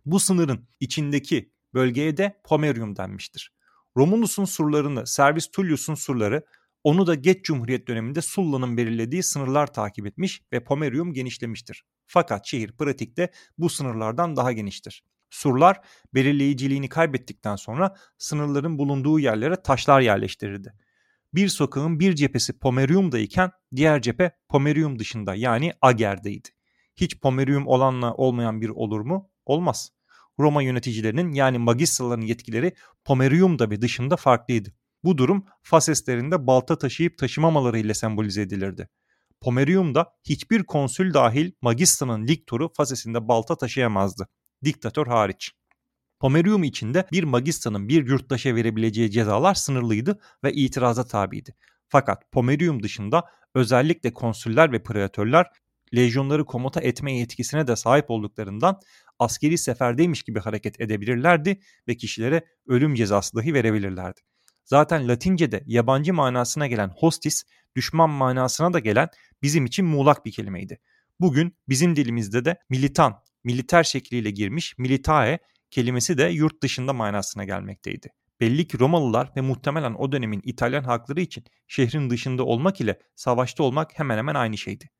Bu 0.06 0.20
sınırın 0.20 0.68
içindeki 0.80 1.50
bölgeye 1.74 2.16
de 2.16 2.40
Pomerium 2.44 2.96
denmiştir. 2.96 3.52
Romulus'un 3.96 4.44
surlarını 4.44 5.06
Servis 5.06 5.50
Tullius'un 5.50 5.94
surları 5.94 6.44
onu 6.86 7.06
da 7.06 7.14
geç 7.14 7.44
Cumhuriyet 7.44 7.88
döneminde 7.88 8.22
Sulla'nın 8.22 8.76
belirlediği 8.76 9.22
sınırlar 9.22 9.72
takip 9.72 10.06
etmiş 10.06 10.42
ve 10.52 10.64
Pomerium 10.64 11.12
genişlemiştir. 11.12 11.84
Fakat 12.06 12.46
şehir 12.46 12.72
pratikte 12.72 13.30
bu 13.58 13.68
sınırlardan 13.68 14.36
daha 14.36 14.52
geniştir. 14.52 15.04
Surlar 15.30 15.80
belirleyiciliğini 16.14 16.88
kaybettikten 16.88 17.56
sonra 17.56 17.94
sınırların 18.18 18.78
bulunduğu 18.78 19.18
yerlere 19.18 19.62
taşlar 19.62 20.00
yerleştirirdi. 20.00 20.72
Bir 21.34 21.48
sokağın 21.48 22.00
bir 22.00 22.14
cephesi 22.14 22.58
Pomerium'dayken 22.58 23.50
diğer 23.76 24.02
cephe 24.02 24.30
Pomerium 24.48 24.98
dışında 24.98 25.34
yani 25.34 25.72
Ager'deydi. 25.80 26.48
Hiç 26.96 27.20
Pomerium 27.20 27.66
olanla 27.66 28.14
olmayan 28.14 28.60
bir 28.60 28.68
olur 28.68 29.00
mu? 29.00 29.30
Olmaz. 29.46 29.90
Roma 30.38 30.62
yöneticilerinin 30.62 31.32
yani 31.32 31.58
magistraların 31.58 32.26
yetkileri 32.26 32.72
Pomerium'da 33.04 33.70
ve 33.70 33.82
dışında 33.82 34.16
farklıydı. 34.16 34.72
Bu 35.06 35.18
durum 35.18 35.44
Faseslerinde 35.62 36.46
balta 36.46 36.78
taşıyıp 36.78 37.18
taşımamaları 37.18 37.78
ile 37.78 37.94
sembolize 37.94 38.42
edilirdi. 38.42 38.88
Pomerium'da 39.40 40.12
hiçbir 40.28 40.62
konsül 40.62 41.14
dahil 41.14 41.52
magistranın 41.62 42.26
liktoru 42.26 42.72
Fases'inde 42.76 43.28
balta 43.28 43.56
taşıyamazdı. 43.56 44.28
Diktatör 44.64 45.06
hariç. 45.06 45.52
Pomerium 46.20 46.64
içinde 46.64 47.06
bir 47.12 47.24
magistranın 47.24 47.88
bir 47.88 48.06
yurttaşa 48.06 48.54
verebileceği 48.54 49.10
cezalar 49.10 49.54
sınırlıydı 49.54 50.20
ve 50.44 50.52
itiraza 50.52 51.06
tabiydi. 51.06 51.54
Fakat 51.88 52.32
Pomerium 52.32 52.82
dışında 52.82 53.24
özellikle 53.54 54.12
konsüller 54.12 54.72
ve 54.72 54.82
preatörler 54.82 55.46
lejyonları 55.96 56.44
komuta 56.44 56.80
etme 56.80 57.18
yetkisine 57.18 57.66
de 57.66 57.76
sahip 57.76 58.10
olduklarından 58.10 58.80
askeri 59.18 59.58
seferdeymiş 59.58 60.22
gibi 60.22 60.40
hareket 60.40 60.80
edebilirlerdi 60.80 61.60
ve 61.88 61.96
kişilere 61.96 62.44
ölüm 62.66 62.94
cezası 62.94 63.36
dahi 63.36 63.54
verebilirlerdi. 63.54 64.20
Zaten 64.66 65.08
Latince'de 65.08 65.62
yabancı 65.66 66.14
manasına 66.14 66.66
gelen 66.66 66.88
hostis, 66.96 67.44
düşman 67.76 68.10
manasına 68.10 68.72
da 68.72 68.78
gelen 68.78 69.08
bizim 69.42 69.66
için 69.66 69.86
muğlak 69.86 70.26
bir 70.26 70.32
kelimeydi. 70.32 70.78
Bugün 71.20 71.56
bizim 71.68 71.96
dilimizde 71.96 72.44
de 72.44 72.56
militan, 72.70 73.22
militer 73.44 73.84
şekliyle 73.84 74.30
girmiş 74.30 74.78
militae 74.78 75.38
kelimesi 75.70 76.18
de 76.18 76.24
yurt 76.24 76.62
dışında 76.62 76.92
manasına 76.92 77.44
gelmekteydi. 77.44 78.08
Belli 78.40 78.68
ki 78.68 78.78
Romalılar 78.78 79.32
ve 79.36 79.40
muhtemelen 79.40 79.94
o 79.94 80.12
dönemin 80.12 80.40
İtalyan 80.44 80.84
halkları 80.84 81.20
için 81.20 81.44
şehrin 81.66 82.10
dışında 82.10 82.44
olmak 82.44 82.80
ile 82.80 82.98
savaşta 83.16 83.62
olmak 83.62 83.98
hemen 83.98 84.18
hemen 84.18 84.34
aynı 84.34 84.58
şeydi. 84.58 84.90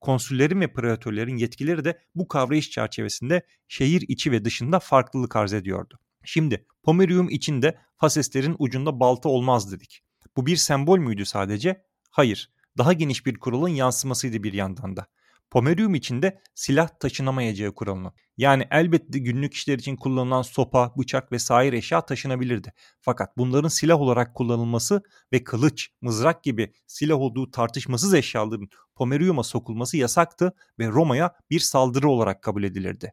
Konsüllerin 0.00 0.60
ve 0.60 0.72
preatörlerin 0.72 1.36
yetkileri 1.36 1.84
de 1.84 1.98
bu 2.14 2.28
kavrayış 2.28 2.70
çerçevesinde 2.70 3.46
şehir 3.68 4.04
içi 4.08 4.32
ve 4.32 4.44
dışında 4.44 4.80
farklılık 4.80 5.36
arz 5.36 5.52
ediyordu. 5.52 5.98
Şimdi 6.24 6.66
Pomerium 6.86 7.28
içinde 7.30 7.78
Faseslerin 7.96 8.56
ucunda 8.58 9.00
balta 9.00 9.28
olmaz 9.28 9.72
dedik. 9.72 10.02
Bu 10.36 10.46
bir 10.46 10.56
sembol 10.56 10.98
müydü 10.98 11.24
sadece? 11.24 11.84
Hayır. 12.10 12.52
Daha 12.78 12.92
geniş 12.92 13.26
bir 13.26 13.38
kuralın 13.38 13.68
yansımasıydı 13.68 14.42
bir 14.42 14.52
yandan 14.52 14.96
da. 14.96 15.06
Pomerium 15.50 15.94
içinde 15.94 16.40
silah 16.54 16.88
taşınamayacağı 16.88 17.74
kuralını. 17.74 18.12
Yani 18.36 18.68
elbette 18.70 19.18
günlük 19.18 19.54
işler 19.54 19.78
için 19.78 19.96
kullanılan 19.96 20.42
sopa, 20.42 20.92
bıçak 20.98 21.32
vesaire 21.32 21.76
eşya 21.76 22.06
taşınabilirdi. 22.06 22.72
Fakat 23.00 23.36
bunların 23.36 23.68
silah 23.68 24.00
olarak 24.00 24.34
kullanılması 24.34 25.02
ve 25.32 25.44
kılıç, 25.44 25.90
mızrak 26.00 26.44
gibi 26.44 26.72
silah 26.86 27.16
olduğu 27.16 27.50
tartışmasız 27.50 28.14
eşyaların 28.14 28.68
Pomerium'a 28.94 29.42
sokulması 29.42 29.96
yasaktı 29.96 30.52
ve 30.78 30.88
Roma'ya 30.88 31.34
bir 31.50 31.60
saldırı 31.60 32.08
olarak 32.08 32.42
kabul 32.42 32.64
edilirdi. 32.64 33.12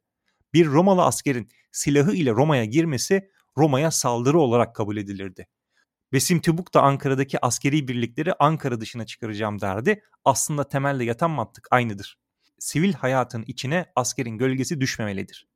Bir 0.54 0.66
Romalı 0.66 1.04
askerin 1.04 1.50
silahı 1.72 2.14
ile 2.14 2.32
Roma'ya 2.32 2.66
girmesi 2.66 3.33
Roma'ya 3.58 3.92
saldırı 3.92 4.40
olarak 4.40 4.76
kabul 4.76 4.98
edilirdi. 4.98 5.48
Besim 6.14 6.42
Tübük 6.42 6.74
da 6.74 6.82
Ankara'daki 6.82 7.46
askeri 7.46 7.88
birlikleri 7.88 8.34
Ankara 8.34 8.82
dışına 8.82 9.06
çıkaracağım 9.06 9.62
derdi. 9.62 10.02
Aslında 10.26 10.68
temelde 10.68 11.04
yatan 11.04 11.32
mantık 11.32 11.68
aynıdır. 11.72 12.18
Sivil 12.60 12.94
hayatın 12.94 13.44
içine 13.48 13.86
askerin 13.96 14.38
gölgesi 14.38 14.82
düşmemelidir. 14.82 15.48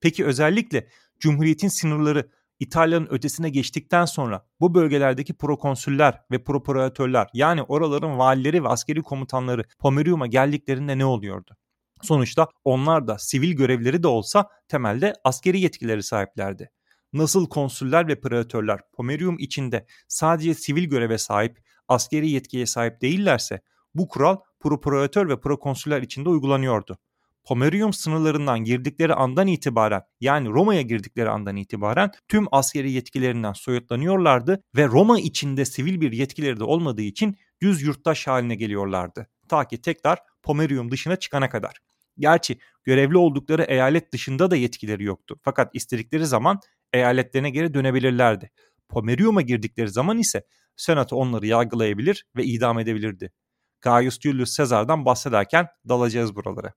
Peki 0.00 0.24
özellikle 0.24 0.88
Cumhuriyet'in 1.18 1.68
sınırları 1.68 2.30
İtalya'nın 2.60 3.08
ötesine 3.10 3.50
geçtikten 3.50 4.04
sonra 4.04 4.46
bu 4.60 4.74
bölgelerdeki 4.74 5.34
prokonsüller 5.34 6.22
ve 6.30 6.44
proparatörler 6.44 7.28
yani 7.34 7.62
oraların 7.62 8.18
valileri 8.18 8.64
ve 8.64 8.68
askeri 8.68 9.02
komutanları 9.02 9.64
Pomerium'a 9.78 10.26
geldiklerinde 10.26 10.98
ne 10.98 11.04
oluyordu? 11.04 11.56
Sonuçta 12.02 12.48
onlar 12.64 13.08
da 13.08 13.18
sivil 13.18 13.52
görevleri 13.52 14.02
de 14.02 14.08
olsa 14.08 14.50
temelde 14.68 15.14
askeri 15.24 15.60
yetkileri 15.60 16.02
sahiplerdi. 16.02 16.70
Nasıl 17.16 17.48
konsüller 17.48 18.08
ve 18.08 18.20
preatörler 18.20 18.80
Pomerium 18.92 19.36
içinde 19.38 19.86
sadece 20.08 20.54
sivil 20.54 20.84
göreve 20.84 21.18
sahip, 21.18 21.58
askeri 21.88 22.30
yetkiye 22.30 22.66
sahip 22.66 23.00
değillerse 23.00 23.60
bu 23.94 24.08
kural 24.08 24.36
prokuratör 24.60 25.28
ve 25.28 25.40
prokonsüller 25.40 26.02
içinde 26.02 26.28
uygulanıyordu. 26.28 26.98
Pomerium 27.44 27.92
sınırlarından 27.92 28.64
girdikleri 28.64 29.14
andan 29.14 29.46
itibaren 29.46 30.02
yani 30.20 30.48
Roma'ya 30.48 30.82
girdikleri 30.82 31.30
andan 31.30 31.56
itibaren 31.56 32.10
tüm 32.28 32.46
askeri 32.52 32.92
yetkilerinden 32.92 33.52
soyutlanıyorlardı 33.52 34.62
ve 34.76 34.86
Roma 34.86 35.20
içinde 35.20 35.64
sivil 35.64 36.00
bir 36.00 36.12
yetkileri 36.12 36.60
de 36.60 36.64
olmadığı 36.64 37.02
için 37.02 37.36
düz 37.62 37.82
yurttaş 37.82 38.26
haline 38.26 38.54
geliyorlardı. 38.54 39.26
Ta 39.48 39.68
ki 39.68 39.80
tekrar 39.80 40.18
Pomerium 40.42 40.90
dışına 40.90 41.16
çıkana 41.16 41.48
kadar. 41.48 41.76
Gerçi 42.18 42.58
görevli 42.84 43.16
oldukları 43.16 43.62
eyalet 43.62 44.12
dışında 44.12 44.50
da 44.50 44.56
yetkileri 44.56 45.04
yoktu. 45.04 45.36
Fakat 45.42 45.70
istedikleri 45.74 46.26
zaman 46.26 46.60
eyaletlerine 46.96 47.50
geri 47.50 47.74
dönebilirlerdi. 47.74 48.50
Pomerium'a 48.88 49.42
girdikleri 49.42 49.88
zaman 49.88 50.18
ise 50.18 50.46
Senato 50.76 51.16
onları 51.16 51.46
yargılayabilir 51.46 52.26
ve 52.36 52.44
idam 52.44 52.78
edebilirdi. 52.78 53.32
Gaius 53.80 54.20
Julius 54.20 54.56
Caesar'dan 54.56 55.04
bahsederken 55.04 55.68
dalacağız 55.88 56.36
buralara. 56.36 56.72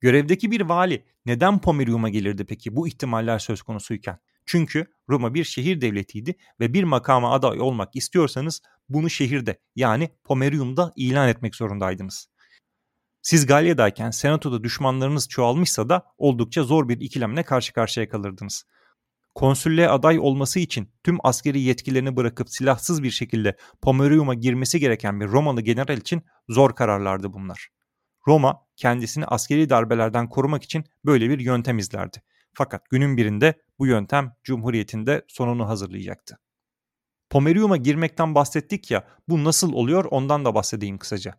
Görevdeki 0.00 0.50
bir 0.50 0.60
vali 0.60 1.04
neden 1.26 1.60
Pomerium'a 1.60 2.08
gelirdi 2.08 2.44
peki 2.44 2.76
bu 2.76 2.88
ihtimaller 2.88 3.38
söz 3.38 3.62
konusuyken? 3.62 4.18
Çünkü 4.46 4.86
Roma 5.08 5.34
bir 5.34 5.44
şehir 5.44 5.80
devletiydi 5.80 6.34
ve 6.60 6.74
bir 6.74 6.84
makama 6.84 7.32
aday 7.32 7.60
olmak 7.60 7.96
istiyorsanız 7.96 8.62
bunu 8.88 9.10
şehirde 9.10 9.60
yani 9.76 10.10
Pomerium'da 10.24 10.92
ilan 10.96 11.28
etmek 11.28 11.56
zorundaydınız. 11.56 12.28
Siz 13.22 13.46
Galya'dayken 13.46 14.10
senatoda 14.10 14.64
düşmanlarınız 14.64 15.28
çoğalmışsa 15.28 15.88
da 15.88 16.06
oldukça 16.18 16.62
zor 16.62 16.88
bir 16.88 17.00
ikilemle 17.00 17.42
karşı 17.42 17.72
karşıya 17.72 18.08
kalırdınız. 18.08 18.64
Konsüllüğe 19.40 19.88
aday 19.88 20.18
olması 20.18 20.60
için 20.60 20.88
tüm 21.04 21.18
askeri 21.24 21.60
yetkilerini 21.60 22.16
bırakıp 22.16 22.50
silahsız 22.50 23.02
bir 23.02 23.10
şekilde 23.10 23.56
Pomerium'a 23.82 24.34
girmesi 24.34 24.80
gereken 24.80 25.20
bir 25.20 25.28
Romalı 25.28 25.60
general 25.60 25.98
için 25.98 26.22
zor 26.48 26.74
kararlardı 26.74 27.32
bunlar. 27.32 27.68
Roma 28.26 28.66
kendisini 28.76 29.24
askeri 29.24 29.70
darbelerden 29.70 30.28
korumak 30.28 30.62
için 30.62 30.84
böyle 31.04 31.30
bir 31.30 31.38
yöntem 31.38 31.78
izlerdi. 31.78 32.22
Fakat 32.52 32.90
günün 32.90 33.16
birinde 33.16 33.54
bu 33.78 33.86
yöntem 33.86 34.32
Cumhuriyet'inde 34.44 35.24
sonunu 35.28 35.68
hazırlayacaktı. 35.68 36.38
Pomerium'a 37.30 37.76
girmekten 37.76 38.34
bahsettik 38.34 38.90
ya 38.90 39.08
bu 39.28 39.44
nasıl 39.44 39.72
oluyor 39.72 40.04
ondan 40.04 40.44
da 40.44 40.54
bahsedeyim 40.54 40.98
kısaca. 40.98 41.34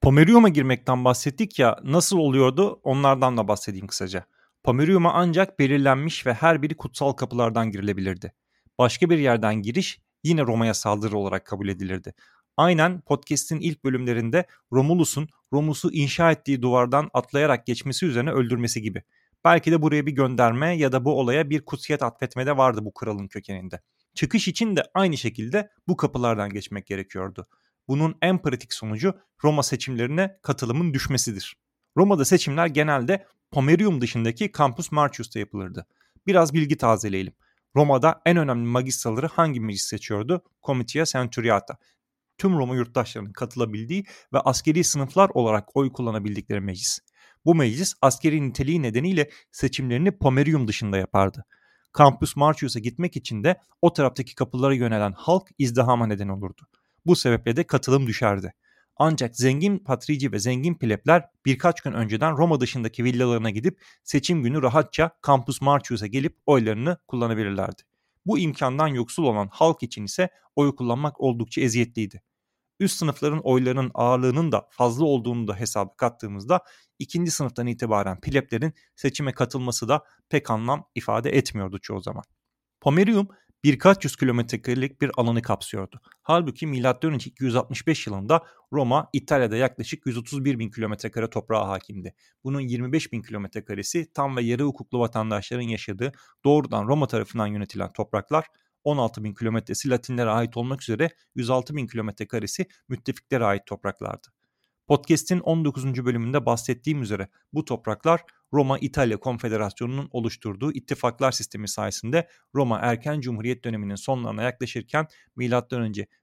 Pomerium'a 0.00 0.48
girmekten 0.48 1.04
bahsettik 1.04 1.58
ya 1.58 1.78
nasıl 1.84 2.18
oluyordu 2.18 2.80
onlardan 2.82 3.36
da 3.36 3.48
bahsedeyim 3.48 3.86
kısaca. 3.86 4.26
Pomerium'a 4.64 5.12
ancak 5.12 5.58
belirlenmiş 5.58 6.26
ve 6.26 6.34
her 6.34 6.62
biri 6.62 6.76
kutsal 6.76 7.12
kapılardan 7.12 7.70
girilebilirdi. 7.70 8.32
Başka 8.78 9.10
bir 9.10 9.18
yerden 9.18 9.54
giriş 9.54 10.00
yine 10.24 10.42
Roma'ya 10.42 10.74
saldırı 10.74 11.16
olarak 11.16 11.44
kabul 11.44 11.68
edilirdi. 11.68 12.14
Aynen 12.56 13.00
podcast'in 13.00 13.60
ilk 13.60 13.84
bölümlerinde 13.84 14.46
Romulus'un 14.72 15.28
Romus'u 15.52 15.92
inşa 15.92 16.32
ettiği 16.32 16.62
duvardan 16.62 17.10
atlayarak 17.14 17.66
geçmesi 17.66 18.06
üzerine 18.06 18.30
öldürmesi 18.30 18.82
gibi. 18.82 19.02
Belki 19.44 19.72
de 19.72 19.82
buraya 19.82 20.06
bir 20.06 20.12
gönderme 20.12 20.76
ya 20.76 20.92
da 20.92 21.04
bu 21.04 21.20
olaya 21.20 21.50
bir 21.50 21.64
kutsiyet 21.64 22.02
atfetme 22.02 22.46
de 22.46 22.56
vardı 22.56 22.84
bu 22.84 22.94
kralın 22.94 23.28
kökeninde. 23.28 23.80
Çıkış 24.14 24.48
için 24.48 24.76
de 24.76 24.82
aynı 24.94 25.16
şekilde 25.16 25.70
bu 25.88 25.96
kapılardan 25.96 26.50
geçmek 26.50 26.86
gerekiyordu. 26.86 27.46
Bunun 27.88 28.16
en 28.22 28.42
pratik 28.42 28.72
sonucu 28.72 29.14
Roma 29.44 29.62
seçimlerine 29.62 30.38
katılımın 30.42 30.94
düşmesidir. 30.94 31.56
Roma'da 31.98 32.24
seçimler 32.24 32.66
genelde 32.66 33.26
Pomerium 33.50 34.00
dışındaki 34.00 34.52
Campus 34.58 34.92
Martius'ta 34.92 35.38
yapılırdı. 35.38 35.86
Biraz 36.26 36.54
bilgi 36.54 36.76
tazeleyelim. 36.76 37.32
Roma'da 37.76 38.20
en 38.26 38.36
önemli 38.36 38.68
magistraları 38.68 39.26
hangi 39.26 39.60
meclis 39.60 39.82
seçiyordu? 39.82 40.42
Comitia 40.66 41.04
Centuriata. 41.04 41.76
tüm 42.38 42.58
Roma 42.58 42.74
yurttaşlarının 42.74 43.32
katılabildiği 43.32 44.04
ve 44.32 44.38
askeri 44.38 44.84
sınıflar 44.84 45.30
olarak 45.34 45.76
oy 45.76 45.92
kullanabildikleri 45.92 46.60
meclis. 46.60 46.98
Bu 47.44 47.54
meclis 47.54 47.94
askeri 48.02 48.48
niteliği 48.48 48.82
nedeniyle 48.82 49.30
seçimlerini 49.52 50.18
Pomerium 50.18 50.68
dışında 50.68 50.98
yapardı. 50.98 51.44
Campus 51.98 52.36
Martius'a 52.36 52.78
gitmek 52.78 53.16
için 53.16 53.44
de 53.44 53.60
o 53.82 53.92
taraftaki 53.92 54.34
kapılara 54.34 54.74
yönelen 54.74 55.12
halk 55.12 55.48
izdihama 55.58 56.06
neden 56.06 56.28
olurdu. 56.28 56.62
Bu 57.06 57.16
sebeple 57.16 57.56
de 57.56 57.64
katılım 57.64 58.06
düşerdi. 58.06 58.54
Ancak 58.98 59.36
zengin 59.36 59.78
patrici 59.78 60.32
ve 60.32 60.38
zengin 60.38 60.74
plebler 60.74 61.24
birkaç 61.46 61.80
gün 61.80 61.92
önceden 61.92 62.36
Roma 62.36 62.60
dışındaki 62.60 63.04
villalarına 63.04 63.50
gidip 63.50 63.82
seçim 64.04 64.42
günü 64.42 64.62
rahatça 64.62 65.10
Campus 65.26 65.60
Martius'a 65.60 66.06
gelip 66.06 66.36
oylarını 66.46 66.96
kullanabilirlerdi. 67.08 67.82
Bu 68.26 68.38
imkandan 68.38 68.86
yoksul 68.88 69.24
olan 69.24 69.48
halk 69.52 69.82
için 69.82 70.04
ise 70.04 70.28
oy 70.56 70.76
kullanmak 70.76 71.20
oldukça 71.20 71.60
eziyetliydi. 71.60 72.22
Üst 72.80 72.98
sınıfların 72.98 73.40
oylarının 73.44 73.90
ağırlığının 73.94 74.52
da 74.52 74.68
fazla 74.70 75.04
olduğunu 75.04 75.48
da 75.48 75.54
hesaba 75.56 75.96
kattığımızda 75.96 76.60
ikinci 76.98 77.30
sınıftan 77.30 77.66
itibaren 77.66 78.20
pleblerin 78.20 78.72
seçime 78.96 79.32
katılması 79.32 79.88
da 79.88 80.04
pek 80.28 80.50
anlam 80.50 80.84
ifade 80.94 81.30
etmiyordu 81.30 81.78
çoğu 81.78 82.00
zaman. 82.00 82.24
Pomerium 82.80 83.28
birkaç 83.64 84.04
yüz 84.04 84.16
kilometrekarelik 84.16 85.00
bir 85.00 85.10
alanı 85.16 85.42
kapsıyordu. 85.42 86.00
Halbuki 86.22 86.66
M.Ö. 86.66 87.16
265 87.16 88.06
yılında 88.06 88.42
Roma 88.72 89.10
İtalya'da 89.12 89.56
yaklaşık 89.56 90.06
131 90.06 90.58
bin 90.58 90.70
kilometrekare 90.70 91.30
toprağa 91.30 91.68
hakimdi. 91.68 92.14
Bunun 92.44 92.60
25 92.60 93.12
bin 93.12 93.22
kilometrekaresi 93.22 94.12
tam 94.12 94.36
ve 94.36 94.42
yarı 94.42 94.62
hukuklu 94.62 94.98
vatandaşların 94.98 95.68
yaşadığı 95.68 96.12
doğrudan 96.44 96.88
Roma 96.88 97.06
tarafından 97.06 97.46
yönetilen 97.46 97.92
topraklar 97.92 98.46
16 98.84 99.24
bin 99.24 99.34
kilometresi 99.34 99.90
Latinlere 99.90 100.30
ait 100.30 100.56
olmak 100.56 100.82
üzere 100.82 101.10
106 101.34 101.76
bin 101.76 101.86
kilometrekaresi 101.86 102.66
müttefiklere 102.88 103.44
ait 103.44 103.66
topraklardı. 103.66 104.28
Podcast'in 104.86 105.40
19. 105.40 106.04
bölümünde 106.04 106.46
bahsettiğim 106.46 107.02
üzere 107.02 107.28
bu 107.52 107.64
topraklar 107.64 108.20
Roma-İtalya 108.52 109.16
Konfederasyonu'nun 109.16 110.08
oluşturduğu 110.12 110.72
ittifaklar 110.72 111.32
sistemi 111.32 111.68
sayesinde 111.68 112.28
Roma 112.54 112.78
erken 112.78 113.20
Cumhuriyet 113.20 113.64
döneminin 113.64 113.94
sonlarına 113.94 114.42
yaklaşırken 114.42 115.06
M.Ö. 115.36 115.48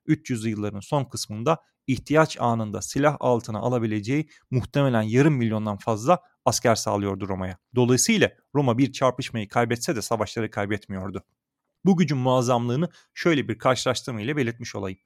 300'lü 0.07 0.49
yılların 0.49 0.79
son 0.79 1.05
kısmında 1.05 1.61
ihtiyaç 1.87 2.37
anında 2.41 2.81
silah 2.81 3.17
altına 3.19 3.59
alabileceği 3.59 4.27
muhtemelen 4.51 5.01
yarım 5.01 5.33
milyondan 5.33 5.77
fazla 5.77 6.21
asker 6.45 6.75
sağlıyordu 6.75 7.27
Roma'ya. 7.27 7.57
Dolayısıyla 7.75 8.31
Roma 8.55 8.77
bir 8.77 8.91
çarpışmayı 8.91 9.47
kaybetse 9.47 9.95
de 9.95 10.01
savaşları 10.01 10.51
kaybetmiyordu. 10.51 11.23
Bu 11.85 11.97
gücün 11.97 12.17
muazzamlığını 12.17 12.89
şöyle 13.13 13.47
bir 13.47 13.57
karşılaştırma 13.57 14.21
ile 14.21 14.37
belirtmiş 14.37 14.75
olayım. 14.75 14.99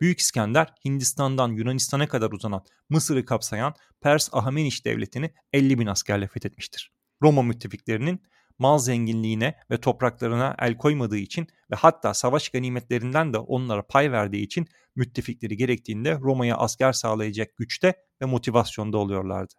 Büyük 0.00 0.20
İskender 0.20 0.74
Hindistan'dan 0.84 1.52
Yunanistan'a 1.52 2.08
kadar 2.08 2.32
uzanan 2.32 2.64
Mısır'ı 2.88 3.24
kapsayan 3.24 3.74
Pers 4.00 4.28
Ahameniş 4.32 4.84
devletini 4.84 5.34
50 5.52 5.78
bin 5.78 5.86
askerle 5.86 6.28
fethetmiştir. 6.28 6.92
Roma 7.22 7.42
müttefiklerinin 7.42 8.22
mal 8.58 8.78
zenginliğine 8.78 9.54
ve 9.70 9.80
topraklarına 9.80 10.56
el 10.58 10.76
koymadığı 10.76 11.16
için 11.16 11.46
ve 11.70 11.76
hatta 11.76 12.14
savaş 12.14 12.48
ganimetlerinden 12.48 13.32
de 13.32 13.38
onlara 13.38 13.86
pay 13.86 14.12
verdiği 14.12 14.42
için 14.42 14.66
müttefikleri 14.96 15.56
gerektiğinde 15.56 16.18
Roma'ya 16.18 16.56
asker 16.56 16.92
sağlayacak 16.92 17.56
güçte 17.56 17.94
ve 18.22 18.26
motivasyonda 18.26 18.98
oluyorlardı. 18.98 19.54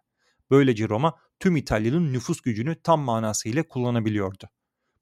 Böylece 0.50 0.88
Roma 0.88 1.14
tüm 1.40 1.56
İtalya'nın 1.56 2.12
nüfus 2.12 2.40
gücünü 2.40 2.82
tam 2.82 3.00
manasıyla 3.00 3.62
kullanabiliyordu. 3.62 4.48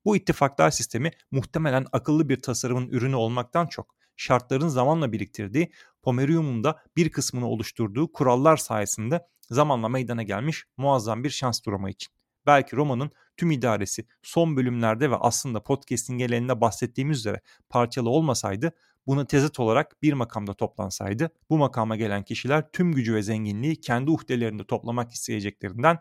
Bu 0.04 0.16
ittifaklar 0.16 0.70
sistemi 0.70 1.10
muhtemelen 1.30 1.86
akıllı 1.92 2.28
bir 2.28 2.42
tasarımın 2.42 2.88
ürünü 2.88 3.16
olmaktan 3.16 3.66
çok 3.66 3.99
şartların 4.20 4.68
zamanla 4.68 5.12
biriktirdiği 5.12 5.72
Pomerium'un 6.02 6.64
da 6.64 6.82
bir 6.96 7.10
kısmını 7.10 7.48
oluşturduğu 7.48 8.12
kurallar 8.12 8.56
sayesinde 8.56 9.26
zamanla 9.50 9.88
meydana 9.88 10.22
gelmiş 10.22 10.64
muazzam 10.76 11.24
bir 11.24 11.30
şans 11.30 11.60
Roma 11.66 11.90
için. 11.90 12.12
Belki 12.46 12.76
Roma'nın 12.76 13.10
tüm 13.36 13.50
idaresi 13.50 14.06
son 14.22 14.56
bölümlerde 14.56 15.10
ve 15.10 15.16
aslında 15.16 15.62
podcast'in 15.62 16.18
geleninde 16.18 16.60
bahsettiğimiz 16.60 17.18
üzere 17.18 17.40
parçalı 17.68 18.10
olmasaydı 18.10 18.72
buna 19.06 19.26
tezat 19.26 19.60
olarak 19.60 20.02
bir 20.02 20.12
makamda 20.12 20.54
toplansaydı 20.54 21.30
bu 21.50 21.58
makama 21.58 21.96
gelen 21.96 22.22
kişiler 22.22 22.72
tüm 22.72 22.92
gücü 22.92 23.14
ve 23.14 23.22
zenginliği 23.22 23.80
kendi 23.80 24.10
uhdelerinde 24.10 24.66
toplamak 24.66 25.12
isteyeceklerinden 25.12 25.98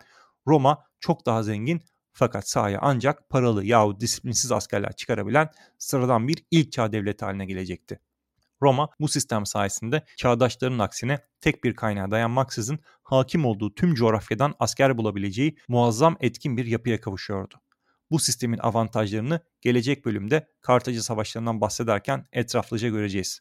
Roma 0.47 0.86
çok 0.99 1.25
daha 1.25 1.43
zengin 1.43 1.82
fakat 2.13 2.49
sahaya 2.49 2.79
ancak 2.82 3.29
paralı 3.29 3.65
yahut 3.65 4.01
disiplinsiz 4.01 4.51
askerler 4.51 4.95
çıkarabilen 4.95 5.49
sıradan 5.77 6.27
bir 6.27 6.43
ilk 6.51 6.71
çağ 6.71 6.91
devleti 6.91 7.25
haline 7.25 7.45
gelecekti. 7.45 7.99
Roma 8.62 8.89
bu 9.00 9.08
sistem 9.08 9.45
sayesinde 9.45 10.06
çağdaşlarının 10.17 10.80
aksine 10.80 11.19
tek 11.41 11.63
bir 11.63 11.76
kaynağa 11.76 12.12
dayanmaksızın 12.12 12.80
hakim 13.04 13.45
olduğu 13.45 13.76
tüm 13.76 13.93
coğrafyadan 13.93 14.56
asker 14.60 14.98
bulabileceği 14.98 15.58
muazzam 15.67 16.17
etkin 16.19 16.58
bir 16.58 16.65
yapıya 16.65 17.02
kavuşuyordu. 17.02 17.56
Bu 18.12 18.19
sistemin 18.19 18.58
avantajlarını 18.58 19.39
gelecek 19.62 20.06
bölümde 20.06 20.48
Kartaca 20.62 21.02
savaşlarından 21.02 21.62
bahsederken 21.62 22.26
etraflıca 22.32 22.89
göreceğiz. 22.89 23.39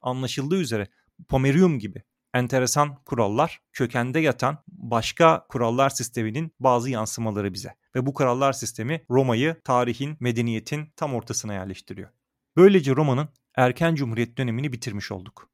Anlaşıldığı 0.00 0.60
üzere 0.60 0.88
Pomerium 1.28 1.78
gibi 1.78 2.02
enteresan 2.34 2.94
kurallar 3.04 3.60
kökende 3.72 4.20
yatan 4.20 4.58
başka 4.68 5.46
kurallar 5.48 5.90
sisteminin 5.90 6.54
bazı 6.60 6.90
yansımaları 6.90 7.54
bize. 7.54 7.74
Ve 7.94 8.06
bu 8.06 8.14
kurallar 8.14 8.52
sistemi 8.52 9.04
Roma'yı 9.10 9.56
tarihin, 9.64 10.16
medeniyetin 10.20 10.92
tam 10.96 11.14
ortasına 11.14 11.54
yerleştiriyor. 11.54 12.08
Böylece 12.56 12.96
Roma'nın 12.96 13.28
erken 13.56 13.94
cumhuriyet 13.94 14.38
dönemini 14.38 14.72
bitirmiş 14.72 15.12
olduk. 15.12 15.50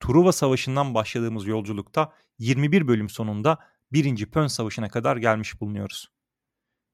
Truva 0.00 0.32
Savaşı'ndan 0.32 0.94
başladığımız 0.94 1.46
yolculukta 1.46 2.12
21 2.38 2.88
bölüm 2.88 3.08
sonunda 3.08 3.58
1. 3.92 4.26
Pön 4.26 4.46
Savaşı'na 4.46 4.88
kadar 4.88 5.16
gelmiş 5.16 5.60
bulunuyoruz. 5.60 6.12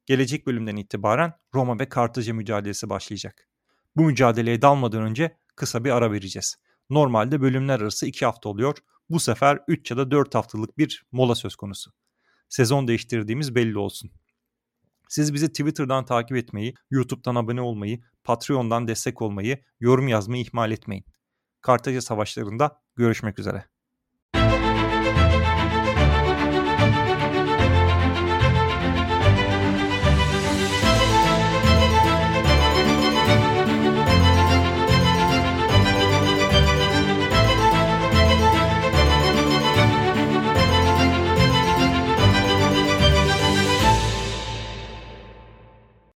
Gelecek 0.06 0.46
bölümden 0.46 0.76
itibaren 0.76 1.32
Roma 1.54 1.78
ve 1.78 1.88
Kartaca 1.88 2.34
mücadelesi 2.34 2.90
başlayacak. 2.90 3.48
Bu 3.96 4.02
mücadeleye 4.02 4.62
dalmadan 4.62 5.02
önce 5.02 5.36
kısa 5.56 5.84
bir 5.84 5.90
ara 5.90 6.12
vereceğiz. 6.12 6.56
Normalde 6.90 7.40
bölümler 7.40 7.80
arası 7.80 8.06
2 8.06 8.24
hafta 8.24 8.48
oluyor. 8.48 8.76
Bu 9.10 9.20
sefer 9.20 9.58
3 9.68 9.90
ya 9.90 9.96
da 9.96 10.10
4 10.10 10.34
haftalık 10.34 10.78
bir 10.78 11.06
mola 11.12 11.34
söz 11.34 11.56
konusu. 11.56 11.92
Sezon 12.48 12.88
değiştirdiğimiz 12.88 13.54
belli 13.54 13.78
olsun. 13.78 14.10
Siz 15.14 15.34
bizi 15.34 15.48
Twitter'dan 15.48 16.04
takip 16.04 16.36
etmeyi, 16.36 16.74
YouTube'dan 16.90 17.34
abone 17.34 17.60
olmayı, 17.60 18.00
Patreon'dan 18.24 18.88
destek 18.88 19.22
olmayı, 19.22 19.64
yorum 19.80 20.08
yazmayı 20.08 20.42
ihmal 20.42 20.70
etmeyin. 20.70 21.04
Kartaca 21.60 22.00
Savaşları'nda 22.00 22.82
görüşmek 22.96 23.38
üzere. 23.38 23.64